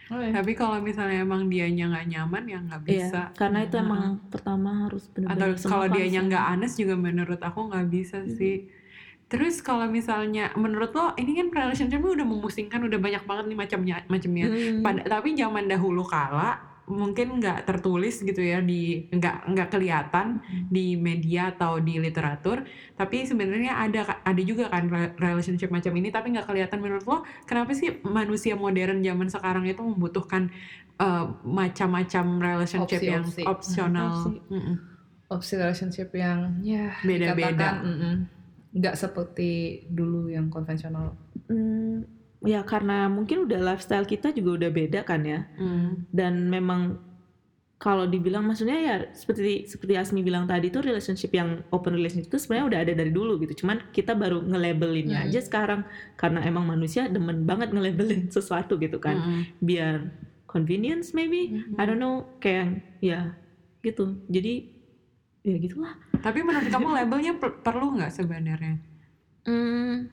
Oh, 0.10 0.17
iya. 0.17 0.34
Tapi 0.34 0.58
kalau 0.58 0.82
misalnya 0.82 1.22
emang 1.22 1.45
dianya 1.45 1.86
nggak 1.93 2.08
nyaman 2.10 2.43
ya 2.50 2.60
nggak 2.65 2.82
bisa. 2.82 3.22
Iya, 3.30 3.38
karena 3.38 3.60
itu 3.62 3.76
Heeh. 3.78 3.86
emang 3.86 4.04
pertama 4.34 4.69
harus 4.89 5.04
Atau 5.06 5.22
benar-benar 5.22 5.58
semua 5.62 5.72
kalau 5.72 5.88
dianya 5.93 6.22
nggak 6.26 6.45
honest 6.50 6.76
juga 6.82 6.95
menurut 6.98 7.39
aku 7.41 7.60
nggak 7.69 7.88
bisa 7.93 8.17
sih. 8.26 8.65
Terus 9.30 9.62
kalau 9.62 9.86
misalnya 9.86 10.50
menurut 10.58 10.89
lo 10.98 11.13
ini 11.22 11.38
kan 11.38 11.54
relationship 11.54 12.02
udah 12.02 12.26
memusingkan 12.26 12.82
udah 12.82 12.98
banyak 12.98 13.24
banget 13.30 13.45
nih 13.54 13.58
macamnya 13.62 13.95
macamnya. 14.10 14.45
Hmm. 14.50 14.82
Pada 14.82 15.02
tapi 15.06 15.38
zaman 15.38 15.69
dahulu 15.69 16.02
kala 16.02 16.68
mungkin 16.89 17.38
nggak 17.38 17.69
tertulis 17.69 18.17
gitu 18.19 18.41
ya 18.41 18.60
di 18.60 19.06
nggak 19.08 19.45
nggak 19.45 19.69
kelihatan 19.69 20.41
di 20.67 20.97
media 20.97 21.54
atau 21.54 21.78
di 21.78 22.02
literatur 22.02 22.65
tapi 22.97 23.23
sebenarnya 23.23 23.78
ada 23.78 24.19
ada 24.25 24.41
juga 24.41 24.73
kan 24.73 24.89
re- 24.89 25.13
relationship 25.15 25.69
macam 25.69 25.93
ini 25.93 26.10
tapi 26.10 26.34
nggak 26.34 26.49
kelihatan 26.49 26.82
menurut 26.82 27.06
lo 27.06 27.21
kenapa 27.45 27.78
sih 27.78 28.02
manusia 28.02 28.58
modern 28.58 28.99
zaman 28.99 29.30
sekarang 29.30 29.69
itu 29.69 29.86
membutuhkan 29.86 30.49
eh, 30.97 31.25
macam-macam 31.45 32.25
relationship 32.41 33.02
yang 33.06 33.21
Opsi-opsi. 33.21 33.45
opsional 33.45 34.10
Opsi. 34.25 34.38
Mm-mm. 34.49 34.75
Opsi 35.30 35.54
relationship 35.62 36.10
yang 36.17 36.58
ya 36.65 36.89
Beda-beda. 37.06 37.86
nggak 38.69 38.95
seperti 38.97 39.86
dulu 39.89 40.30
yang 40.30 40.49
konvensional. 40.49 41.13
Hmm, 41.45 42.02
ya 42.41 42.63
karena 42.63 43.08
mungkin 43.08 43.43
udah 43.43 43.60
lifestyle 43.60 44.04
kita 44.04 44.32
juga 44.32 44.63
udah 44.63 44.71
beda 44.71 44.99
kan 45.04 45.21
ya. 45.23 45.43
Mm. 45.56 46.08
Dan 46.10 46.47
memang 46.47 46.97
kalau 47.75 48.04
dibilang 48.04 48.43
maksudnya 48.43 48.75
ya 48.75 48.95
seperti 49.15 49.63
seperti 49.63 49.95
Asmi 49.95 50.19
bilang 50.19 50.43
tadi 50.43 50.67
tuh 50.67 50.84
relationship 50.84 51.32
yang 51.32 51.63
open 51.71 51.95
relationship 51.95 52.28
itu 52.28 52.39
sebenarnya 52.39 52.67
udah 52.67 52.80
ada 52.84 52.93
dari 52.93 53.12
dulu 53.12 53.39
gitu. 53.39 53.63
Cuman 53.63 53.88
kita 53.91 54.15
baru 54.15 54.43
ngelabelinnya 54.43 55.23
Hmm. 55.23 55.28
aja 55.32 55.39
sekarang 55.39 55.88
karena 56.15 56.43
emang 56.43 56.67
manusia 56.67 57.08
demen 57.08 57.47
banget 57.47 57.71
ngelabelin 57.71 58.28
sesuatu 58.36 58.75
gitu 58.75 58.99
kan. 58.99 59.15
Mm-mm. 59.15 59.41
Biar 59.63 60.12
convenience 60.43 61.15
maybe. 61.15 61.63
I 61.80 61.84
don't 61.88 61.99
know 61.99 62.28
kayak 62.39 62.84
ya 62.99 63.32
gitu. 63.80 64.19
Jadi 64.28 64.75
ya 65.39 65.56
gitulah. 65.56 65.95
Tapi 66.19 66.43
menurut 66.43 66.67
kamu 66.67 66.88
labelnya 66.91 67.39
per- 67.39 67.63
perlu 67.63 67.95
nggak 67.95 68.12
sebenarnya? 68.12 68.75
Hmm, 69.47 70.12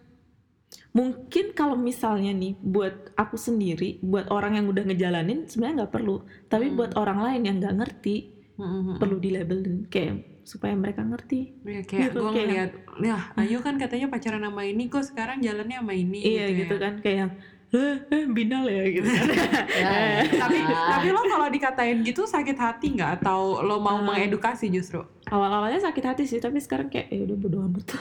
mungkin 0.91 1.53
kalau 1.53 1.75
misalnya 1.75 2.33
nih 2.33 2.57
buat 2.57 3.13
aku 3.15 3.37
sendiri, 3.37 4.01
buat 4.01 4.29
orang 4.29 4.57
yang 4.57 4.67
udah 4.67 4.85
ngejalanin 4.85 5.45
sebenarnya 5.45 5.85
nggak 5.85 5.95
perlu. 5.95 6.17
Tapi 6.47 6.67
Hmm. 6.69 6.77
buat 6.77 6.93
orang 6.95 7.19
lain 7.21 7.43
yang 7.45 7.57
nggak 7.59 7.77
ngerti 7.77 8.17
Mm-mm. 8.57 8.97
perlu 8.97 9.17
dilabelin 9.17 9.85
kayak 9.87 10.15
supaya 10.43 10.73
mereka 10.73 11.03
ngerti. 11.03 11.59
Ya, 11.63 11.83
kayak 11.83 12.03
Gitu, 12.09 12.17
gue 12.17 12.25
kayak- 12.25 12.39
ngeliat, 12.39 12.71
ya 13.03 13.19
Ayu 13.35 13.59
kan 13.61 13.77
katanya 13.77 14.07
pacaran 14.09 14.41
sama 14.41 14.63
ini 14.63 14.87
kok 14.87 15.05
sekarang 15.05 15.43
jalannya 15.43 15.77
sama 15.77 15.93
ini 15.93 16.21
iya 16.23 16.47
gitu, 16.49 16.65
gitu 16.65 16.75
ya. 16.75 16.81
kan 16.81 16.95
kayak 17.01 17.29
eh, 17.69 17.97
eh, 18.07 18.25
binal 18.27 18.63
ya 18.65 18.85
gitu 18.87 19.05
kan. 19.05 19.27
Ya, 19.77 20.23
tapi 20.39 20.59
ya. 20.59 20.79
tapi 20.89 21.09
lo 21.09 21.21
kalau 21.23 21.47
dikatain 21.47 22.01
gitu 22.01 22.23
sakit 22.23 22.55
hati 22.55 22.95
nggak 22.95 23.21
atau 23.21 23.61
lo 23.61 23.79
mau 23.79 23.97
Hmm. 23.97 24.07
mengedukasi 24.09 24.69
justru 24.69 25.03
Awal-awalnya 25.27 25.83
sakit 25.83 26.05
hati 26.05 26.23
sih, 26.23 26.39
tapi 26.39 26.57
sekarang 26.57 26.87
kayak 26.87 27.09
ya 27.09 27.21
udah 27.21 27.37
bodo 27.37 27.59
amat. 27.65 27.85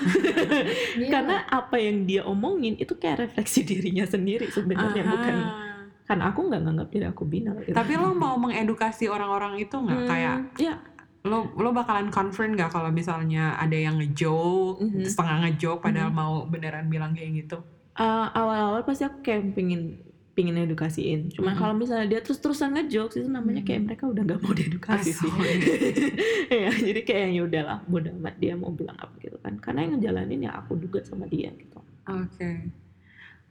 Iya. 0.95 1.09
Karena 1.09 1.35
apa 1.43 1.75
yang 1.75 2.03
dia 2.03 2.21
omongin 2.23 2.75
itu 2.75 2.93
kayak 2.93 3.25
refleksi 3.25 3.65
dirinya 3.67 4.05
sendiri 4.05 4.45
sebenarnya 4.47 5.01
Aha. 5.01 5.11
bukan 5.11 5.35
kan 6.03 6.21
aku 6.21 6.45
nggak 6.45 6.61
nganggap 6.61 6.87
diri 6.87 7.05
aku 7.07 7.23
binal 7.25 7.57
gitu. 7.59 7.73
tapi 7.73 7.97
lo 7.97 8.13
mau 8.13 8.37
mengedukasi 8.37 9.07
orang-orang 9.07 9.57
itu 9.57 9.73
nggak 9.73 9.97
Hmm, 9.97 10.05
kayak 10.05 10.35
ya 10.55 10.77
lo 11.23 11.49
lo 11.55 11.73
bakalan 11.73 12.07
confront 12.07 12.53
nggak 12.53 12.69
kalau 12.69 12.93
misalnya 12.93 13.57
ada 13.57 13.73
yang 13.73 13.97
ngejoke 13.97 14.85
Mhm. 14.85 15.01
setengah 15.03 15.37
ngejoke 15.43 15.81
padahal 15.81 16.07
Mhm. 16.07 16.15
mau 16.15 16.33
beneran 16.45 16.85
bilang 16.85 17.09
kayak 17.11 17.41
gitu 17.41 17.57
Uh, 17.95 18.27
awal-awal 18.29 18.83
pasti 18.83 19.03
aku 19.03 19.23
kayak 19.23 19.55
pingin 19.55 20.03
pingin 20.31 20.59
edukasiin. 20.59 21.31
Cuman 21.31 21.55
Mhm. 21.55 21.59
kalau 21.59 21.73
misalnya 21.73 22.11
dia 22.11 22.19
terus-terusan 22.19 22.75
ngejokes 22.75 23.15
itu 23.17 23.29
namanya 23.31 23.63
kayak 23.63 23.87
mereka 23.87 24.03
udah 24.03 24.19
nggak 24.21 24.39
mau 24.43 24.51
diedukasi 24.51 25.15
sih. 25.15 25.31
Asal. 25.31 25.47
ya, 26.59 26.69
jadi 26.75 27.01
kayak 27.01 27.27
ya 27.31 27.41
udahlah, 27.41 27.79
bodo 27.87 28.11
amat 28.13 28.35
dia 28.35 28.51
mau 28.53 28.67
bilang 28.69 28.99
apa 28.99 29.15
gitu 29.17 29.39
kan. 29.39 29.55
Karena 29.57 29.87
yang 29.87 29.95
ngejalanin 29.95 30.43
ya 30.43 30.51
aku 30.53 30.75
juga 30.75 30.99
sama 31.01 31.23
dia 31.25 31.55
gitu. 31.55 31.79
Oke. 32.05 32.67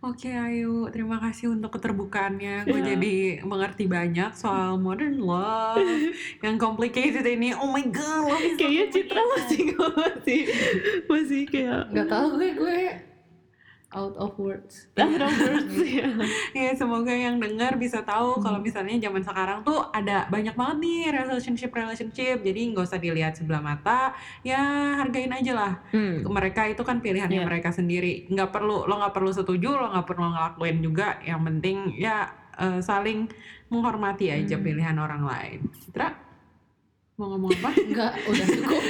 Oke 0.04 0.28
Ayu, 0.28 0.92
terima 0.92 1.16
kasih 1.16 1.57
untuk 1.57 1.72
keterbukaannya. 1.72 2.54
Gue 2.68 2.85
Ya. 2.85 2.92
jadi 2.92 3.16
mengerti 3.40 3.88
banyak 3.88 4.37
soal 4.37 4.76
modern 4.76 5.16
love 5.16 5.80
yang 6.44 6.61
complicated 6.61 7.24
ini. 7.24 7.57
Oh 7.57 7.72
my 7.72 7.88
god, 7.88 8.28
Kayaknya 8.61 8.85
Citra 8.92 9.22
masih 9.24 9.61
masih 9.72 10.40
masih 11.09 11.42
kayak 11.48 11.88
nggak 11.88 12.09
tahu 12.12 12.37
gue 12.37 12.50
gue 12.52 12.80
out 13.94 14.12
of 14.14 14.35
words. 14.37 14.90
out 14.98 15.16
of 15.16 15.30
words 15.33 15.74
ya. 15.96 16.11
Ya 16.52 16.74
semoga 16.74 17.09
yang 17.09 17.38
dengar 17.38 17.78
bisa 17.78 18.02
tahu 18.02 18.37
Hmm. 18.37 18.42
kalau 18.42 18.59
misalnya 18.59 18.98
zaman 18.98 19.22
sekarang 19.22 19.59
tuh 19.62 19.78
ada 19.88 20.26
banyak 20.26 20.52
banget 20.52 20.76
nih 20.83 21.00
relationship 21.14 21.70
relationship. 21.70 22.42
Jadi 22.42 22.74
nggak 22.74 22.85
usah 22.85 22.98
dilihat 22.98 23.38
sebelah 23.38 23.62
mata. 23.62 24.11
Ya 24.42 24.59
hargain 24.98 25.30
aja 25.30 25.54
lah. 25.54 25.72
Hmm. 25.88 26.26
Mereka 26.26 26.68
itu 26.68 26.83
kan 26.83 26.98
pilihannya 26.98 27.40
Iya. 27.40 27.46
mereka 27.46 27.70
sendiri. 27.70 28.26
Nggak 28.26 28.50
perlu 28.50 28.85
lo 28.85 28.98
nggak 28.98 29.14
perlu 29.14 29.30
setuju, 29.30 29.70
lo 29.72 29.87
nggak 29.88 30.07
perlu 30.07 30.26
ngelakuin 30.28 30.78
juga. 30.83 31.22
Yang 31.22 31.40
penting 31.46 31.76
ya 31.96 32.28
eh, 32.54 32.78
saling 32.78 33.30
menghormati 33.66 34.30
aja 34.30 34.59
Hmm. 34.59 34.62
pilihan 34.62 34.96
orang 34.96 35.22
lain. 35.22 35.59
Citra 35.80 36.11
mau 37.14 37.27
ngomong 37.31 37.50
apa? 37.55 37.70
Enggak, 37.88 38.12
udah 38.27 38.46
cukup. 38.59 38.83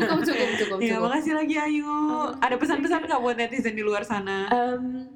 cukup, 0.00 0.20
cukup, 0.24 0.48
cukup, 0.56 0.78
ya 0.80 0.96
cukup. 0.96 1.04
makasih 1.08 1.34
lagi 1.36 1.54
Ayu. 1.60 1.92
Ada 2.40 2.56
pesan-pesan 2.56 3.04
nggak 3.04 3.20
buat 3.20 3.36
netizen 3.36 3.76
di 3.76 3.84
luar 3.84 4.02
sana? 4.02 4.48
Em, 4.48 5.12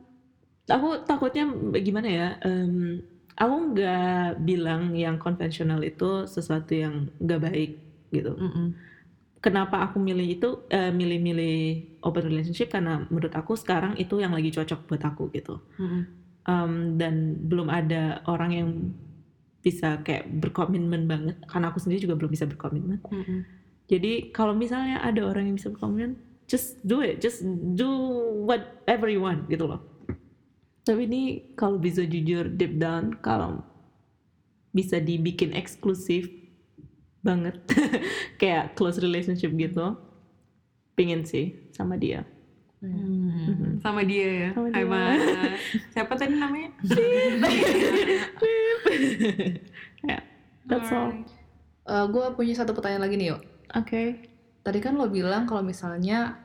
aku 0.68 1.04
takutnya 1.04 1.48
gimana 1.80 2.08
ya? 2.08 2.28
em, 2.44 3.00
aku 3.34 3.54
nggak 3.72 4.44
bilang 4.44 4.92
yang 4.94 5.16
konvensional 5.18 5.80
itu 5.82 6.28
sesuatu 6.28 6.70
yang 6.70 7.08
nggak 7.18 7.40
baik 7.42 7.70
gitu. 8.14 8.30
Mm-mm. 8.38 8.70
kenapa 9.42 9.84
aku 9.84 9.98
milih 9.98 10.38
itu 10.38 10.48
eh, 10.70 10.88
milih-milih 10.88 11.58
open 12.00 12.24
relationship 12.24 12.70
karena 12.70 13.04
menurut 13.10 13.34
aku 13.34 13.58
sekarang 13.58 13.92
itu 13.98 14.22
yang 14.22 14.32
lagi 14.32 14.48
cocok 14.48 14.86
buat 14.86 15.02
aku 15.02 15.28
gitu 15.34 15.58
Mm-mm. 15.76 16.02
Em, 16.46 16.72
dan 16.96 17.14
belum 17.42 17.68
ada 17.68 18.22
orang 18.24 18.50
yang 18.54 18.70
bisa 19.64 20.04
kayak 20.04 20.28
berkomitmen 20.28 21.08
banget. 21.08 21.40
Karena 21.48 21.72
aku 21.72 21.80
sendiri 21.80 22.04
juga 22.04 22.20
belum 22.20 22.30
bisa 22.30 22.44
berkomitmen. 22.44 23.00
Mm-mm. 23.08 23.40
jadi 23.84 24.32
kalau 24.32 24.52
misalnya 24.52 25.00
ada 25.00 25.24
orang 25.24 25.48
yang 25.48 25.56
bisa 25.56 25.72
berkomitmen 25.72 26.20
just 26.44 26.84
do 26.84 27.00
it. 27.00 27.24
Just 27.24 27.42
do 27.74 27.88
whatever 28.44 29.08
you 29.08 29.24
want 29.24 29.48
gitu 29.48 29.64
loh. 29.64 29.80
Tapi 30.84 31.08
ini 31.08 31.22
kalau 31.56 31.80
bisa 31.80 32.04
jujur 32.04 32.52
deep 32.52 32.76
down 32.76 33.16
kalau 33.24 33.64
bisa 34.74 35.00
dibikin 35.00 35.56
eksklusif 35.56 36.28
banget 37.24 37.56
kayak 38.42 38.76
close 38.76 39.00
relationship 39.00 39.48
gitu 39.56 39.96
pingin 40.92 41.24
sih 41.24 41.70
sama 41.72 41.96
dia 41.96 42.28
Hmm, 42.86 43.78
Sama 43.78 44.00
dia 44.02 44.28
ya. 44.28 44.48
Sama 44.52 44.68
Hai 44.68 44.76
dia. 44.78 44.86
Mas. 44.86 45.20
Siapa 45.92 46.12
tadi 46.14 46.34
namanya? 46.34 46.68
ya 50.04 50.18
that's 50.64 50.90
all 50.90 51.12
Eh, 51.84 52.06
gue 52.06 52.24
punya 52.32 52.54
satu 52.54 52.72
pertanyaan 52.72 53.04
lagi 53.04 53.14
nih 53.14 53.28
yuk. 53.28 53.40
oke 53.70 54.02
Tadi 54.60 54.78
kan 54.80 54.96
lo 54.96 55.04
bilang 55.06 55.44
kalau 55.44 55.60
misalnya 55.60 56.40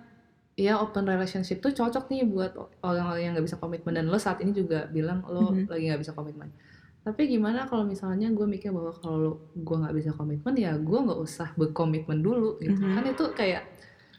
ya 0.54 0.75
open 0.78 1.04
relationship 1.06 1.60
tuh 1.60 1.71
cocok 1.71 2.08
nih 2.10 2.23
buat 2.25 2.52
orang-orang 2.82 3.21
yang 3.21 3.32
nggak 3.32 3.47
bisa 3.47 3.56
komitmen 3.56 3.95
dan 3.95 4.06
lo 4.06 4.15
saat 4.15 4.39
ini 4.39 4.52
juga 4.52 4.84
bilang 4.88 5.23
lo 5.23 5.47
Mhm. 5.49 5.67
lagi 5.67 5.88
nggak 5.88 6.02
bisa 6.02 6.12
komitmen. 6.12 6.52
Tapi 6.99 7.21
gimana 7.25 7.63
kalau 7.63 7.84
misalnya 7.84 8.28
gue 8.28 8.43
mikir 8.45 8.69
bahwa 8.69 8.91
kalau 8.93 9.39
gue 9.49 9.75
nggak 9.78 9.95
bisa 9.95 10.12
komitmen 10.12 10.52
ya 10.54 10.75
gue 10.75 10.99
nggak 10.99 11.15
usah 11.17 11.56
berkomitmen 11.56 12.19
dulu 12.19 12.60
gitu. 12.60 12.75
Mhm. 12.78 12.91
Kan 12.91 13.04
itu 13.08 13.23
kayak 13.32 13.63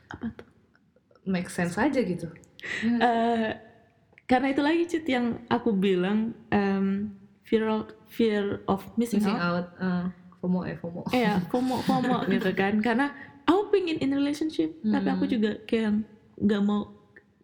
apa 0.08 0.26
tuh 0.32 0.48
make 1.24 1.48
sense 1.48 1.76
aja 1.76 2.00
gitu. 2.00 2.28
Ya? 2.80 2.96
Eh, 2.98 3.50
karena 4.24 4.46
itu 4.48 4.60
lagi 4.60 4.84
cut 4.86 5.06
yang 5.06 5.26
aku 5.46 5.70
bilang 5.70 6.32
em, 6.48 7.10
fear 7.42 7.66
of, 7.66 7.88
fear 8.06 8.62
of 8.64 8.84
missing, 8.94 9.18
missing 9.18 9.34
out. 9.34 9.66
out 9.72 9.82
eh, 9.82 10.04
FOMO 10.38 10.60
eh 10.64 10.76
FOMO 10.76 11.02
Iya, 11.10 11.44
FOMO 11.46 11.82
FOMO 11.82 12.24
gitu 12.32 12.50
kan. 12.52 12.78
Karena 12.78 13.10
aku 13.42 13.70
pengen 13.70 13.98
in 13.98 14.10
relationship, 14.10 14.72
tapi 14.80 15.08
aku 15.08 15.24
Hmm. 15.24 15.32
juga 15.32 15.50
kayak 15.64 16.00
nggak 16.38 16.62
mau 16.62 16.88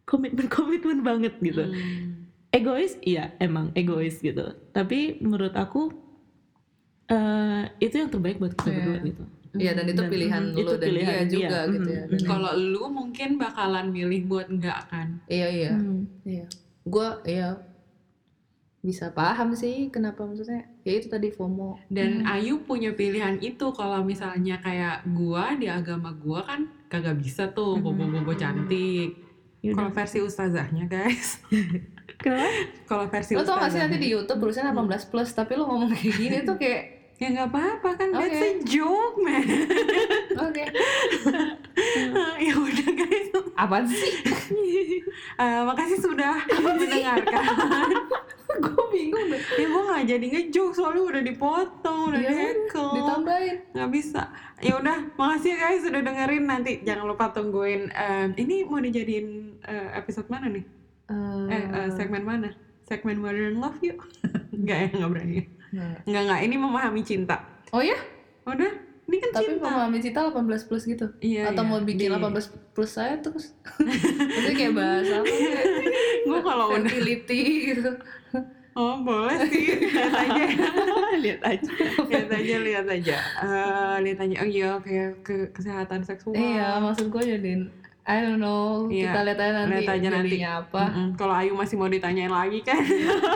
komitmen 0.04 0.46
komitmen 0.56 1.00
banget 1.02 1.34
gitu. 1.38 1.66
Hmm. 1.66 2.24
Egois, 2.48 2.96
iya 3.02 3.36
emang 3.36 3.68
egois 3.74 4.16
gitu. 4.16 4.40
Tapi 4.70 5.20
menurut 5.20 5.52
aku 5.52 5.92
eh 7.06 7.64
itu 7.78 7.94
yang 7.96 8.10
terbaik 8.10 8.38
buat 8.38 8.50
kita 8.52 8.66
Iya. 8.66 8.76
berdua 8.76 8.98
gitu. 9.04 9.24
Iya 9.56 9.72
dan 9.74 9.86
itu 9.86 10.02
Dan, 10.02 10.10
pilihan 10.10 10.42
mm, 10.42 10.52
lu 10.52 10.58
itu 10.60 10.74
dan 10.76 10.86
pilihan 10.86 11.06
dia 11.06 11.20
dia. 11.24 11.30
juga 11.36 11.58
gitu 11.72 11.88
ya. 11.88 12.02
Mm, 12.02 12.10
Dan- 12.10 12.20
mm. 12.22 12.28
Kalau 12.28 12.50
lu 12.54 12.84
mungkin 12.88 13.28
bakalan 13.36 13.86
milih 13.88 14.20
buat 14.24 14.46
enggak 14.48 14.80
kan? 14.88 15.08
Iya 15.26 15.48
iya. 15.48 15.72
Hmm. 15.72 16.02
Iya. 16.22 16.46
Gua 16.82 17.08
iya 17.22 17.48
bisa 18.80 19.10
paham 19.10 19.50
sih 19.50 19.90
kenapa 19.90 20.22
maksudnya 20.22 20.62
ya 20.86 20.94
itu 20.94 21.10
tadi 21.10 21.34
FOMO. 21.34 21.82
Dan 21.90 22.22
Ayu 22.22 22.62
punya 22.62 22.94
pilihan 22.94 23.34
itu 23.42 23.74
kalau 23.74 24.06
misalnya 24.06 24.62
kayak 24.62 25.02
gua 25.10 25.58
di 25.58 25.66
agama 25.66 26.14
gua 26.14 26.46
kan 26.46 26.70
kagak 26.86 27.18
bisa 27.18 27.50
tuh 27.50 27.82
bobo-bobo 27.82 28.30
cantik. 28.32 29.18
Kalau 29.66 29.90
versi 29.90 30.22
ustazahnya 30.22 30.86
guys. 30.86 31.42
Kenapa? 32.22 32.46
Kalau 32.86 33.04
versi 33.10 33.34
Lo 33.34 33.42
tau 33.42 33.58
gak 33.58 33.74
sih 33.74 33.82
nanti 33.82 33.98
di 33.98 34.08
YouTube 34.08 34.38
tulisannya 34.38 34.70
18 34.70 35.10
plus 35.10 35.34
tapi 35.34 35.52
lo 35.52 35.66
ngomong 35.66 35.90
kayak 35.90 36.14
gini 36.14 36.36
tuh 36.46 36.54
kayak 36.54 36.95
Ya 37.16 37.33
nggak 37.33 37.48
apa-apa 37.48 37.90
kan, 37.96 38.09
that's 38.11 38.29
Oke. 38.31 38.44
a 38.44 38.52
joke 38.62 39.16
man. 39.18 39.40
oke 40.44 40.64
ya 42.46 42.52
udah 42.55 42.90
guys. 42.92 43.29
apaan 43.55 43.85
sih? 43.87 44.12
Eh, 45.37 45.61
makasih 45.62 45.96
sudah 45.98 46.37
mendengarkan. 46.55 47.40
Gue 48.57 48.85
bingung 48.90 49.29
deh. 49.29 49.40
ya 49.40 49.66
gue 49.66 49.83
nggak 49.83 50.05
jadi 50.07 50.26
ngejoke 50.26 50.72
soalnya 50.72 51.02
udah 51.07 51.22
dipotong, 51.22 52.00
udah 52.09 52.20
Iya, 52.20 52.31
dihekel. 52.31 52.88
Ditambahin. 52.94 53.57
nggak 53.72 53.90
bisa 53.90 54.22
ya 54.59 54.72
udah 54.74 54.96
makasih 55.14 55.52
ya 55.52 55.59
guys 55.59 55.83
sudah 55.83 56.00
dengerin 56.00 56.44
nanti 56.44 56.81
jangan 56.83 57.05
lupa 57.07 57.29
tungguin 57.31 57.88
eh, 57.88 58.33
ini 58.35 58.64
mau 58.64 58.76
dijadiin 58.79 59.29
eh, 59.62 59.88
episode 59.94 60.29
mana 60.29 60.48
nih 60.48 60.64
eh 61.46 61.64
eh, 61.76 61.88
segmen 61.92 62.24
mana 62.24 62.48
segmen 62.83 63.20
modern 63.20 63.57
love 63.57 63.76
yuk 63.81 64.00
nggak 64.50 64.79
ya 64.79 64.87
nggak 64.94 65.11
berani 65.11 65.40
Nah. 65.68 65.98
nggak 66.02 66.22
nggak 66.24 66.40
ini 66.42 66.57
memahami 66.57 67.02
cinta 67.02 67.37
Oh 67.70 67.81
ya? 67.81 67.98
udah 68.44 68.70
ini 69.05 69.16
kan 69.18 69.31
Tapi 69.33 69.50
cinta 69.52 69.66
memahami 69.66 69.98
cinta 69.98 70.20
18 70.24 70.42
plus 70.64 70.85
gitu? 70.85 71.07
iya 71.20 71.46
Atau 71.46 71.62
iya. 71.62 71.68
mau 71.68 71.81
bikin 71.81 72.09
Di- 72.09 72.12
18 72.12 72.26
plus 72.72 72.90
saya 72.92 73.14
terus? 73.16 73.55
Maksudnya 74.31 74.55
kayak 74.55 74.74
bahasa 74.74 75.14
apa? 75.16 75.35
gue 76.22 76.40
kalau 76.40 76.66
udah 76.68 76.83
fertility 76.83 77.40
gitu. 77.68 77.90
oh 78.72 79.00
boleh 79.00 79.37
sih 79.46 79.66
lihat 79.88 80.12
aja 80.12 80.42
Lihat 81.16 81.40
aja. 81.42 81.70
lihat 82.05 82.29
aja 82.31 82.55
lihat 82.61 82.87
aja 82.88 83.16
Eh, 83.40 83.94
lihat 84.02 84.18
aja 84.20 84.35
oh 84.37 84.48
iya 84.48 84.70
kayak 84.79 85.22
ke 85.22 85.35
kesehatan 85.50 86.02
seksual 86.02 86.35
Iya, 86.35 86.79
maksud 86.81 87.09
gue 87.09 87.22
jadiin 87.24 87.62
I 88.06 88.22
don't 88.22 88.38
know, 88.38 88.86
Iya, 88.86 89.10
kita 89.10 89.20
lihat 89.20 89.38
aja 89.40 89.52
nanti 89.56 89.70
lihat 89.74 89.90
aja 89.90 90.08
nanti. 90.08 90.36
apa. 90.38 90.82
Mm-mm. 90.86 91.08
kalau 91.18 91.34
Ayu 91.34 91.52
masih 91.52 91.74
mau 91.74 91.90
ditanyain 91.90 92.30
lagi 92.30 92.62
kan 92.62 92.78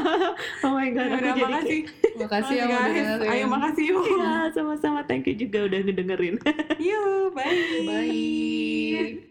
Oh 0.65 0.73
my 0.73 0.87
god, 0.91 1.11
aku 1.11 1.19
udah 1.19 1.33
jadi 1.33 1.43
makasih 1.43 1.81
Makasih 2.15 2.55
ya 2.55 2.65
Makasih, 2.65 2.71
udah 2.71 2.87
dengerin. 2.87 3.31
Ayu 3.31 3.45
makasih 3.47 3.85
Ya, 3.91 4.35
sama-sama. 4.55 5.01
Thank 5.03 5.27
you 5.27 5.35
juga 5.37 5.67
udah 5.67 5.79
ngedengerin. 5.81 6.37
Yuk, 6.79 7.35
bye. 7.35 7.83
Bye. 7.83 9.30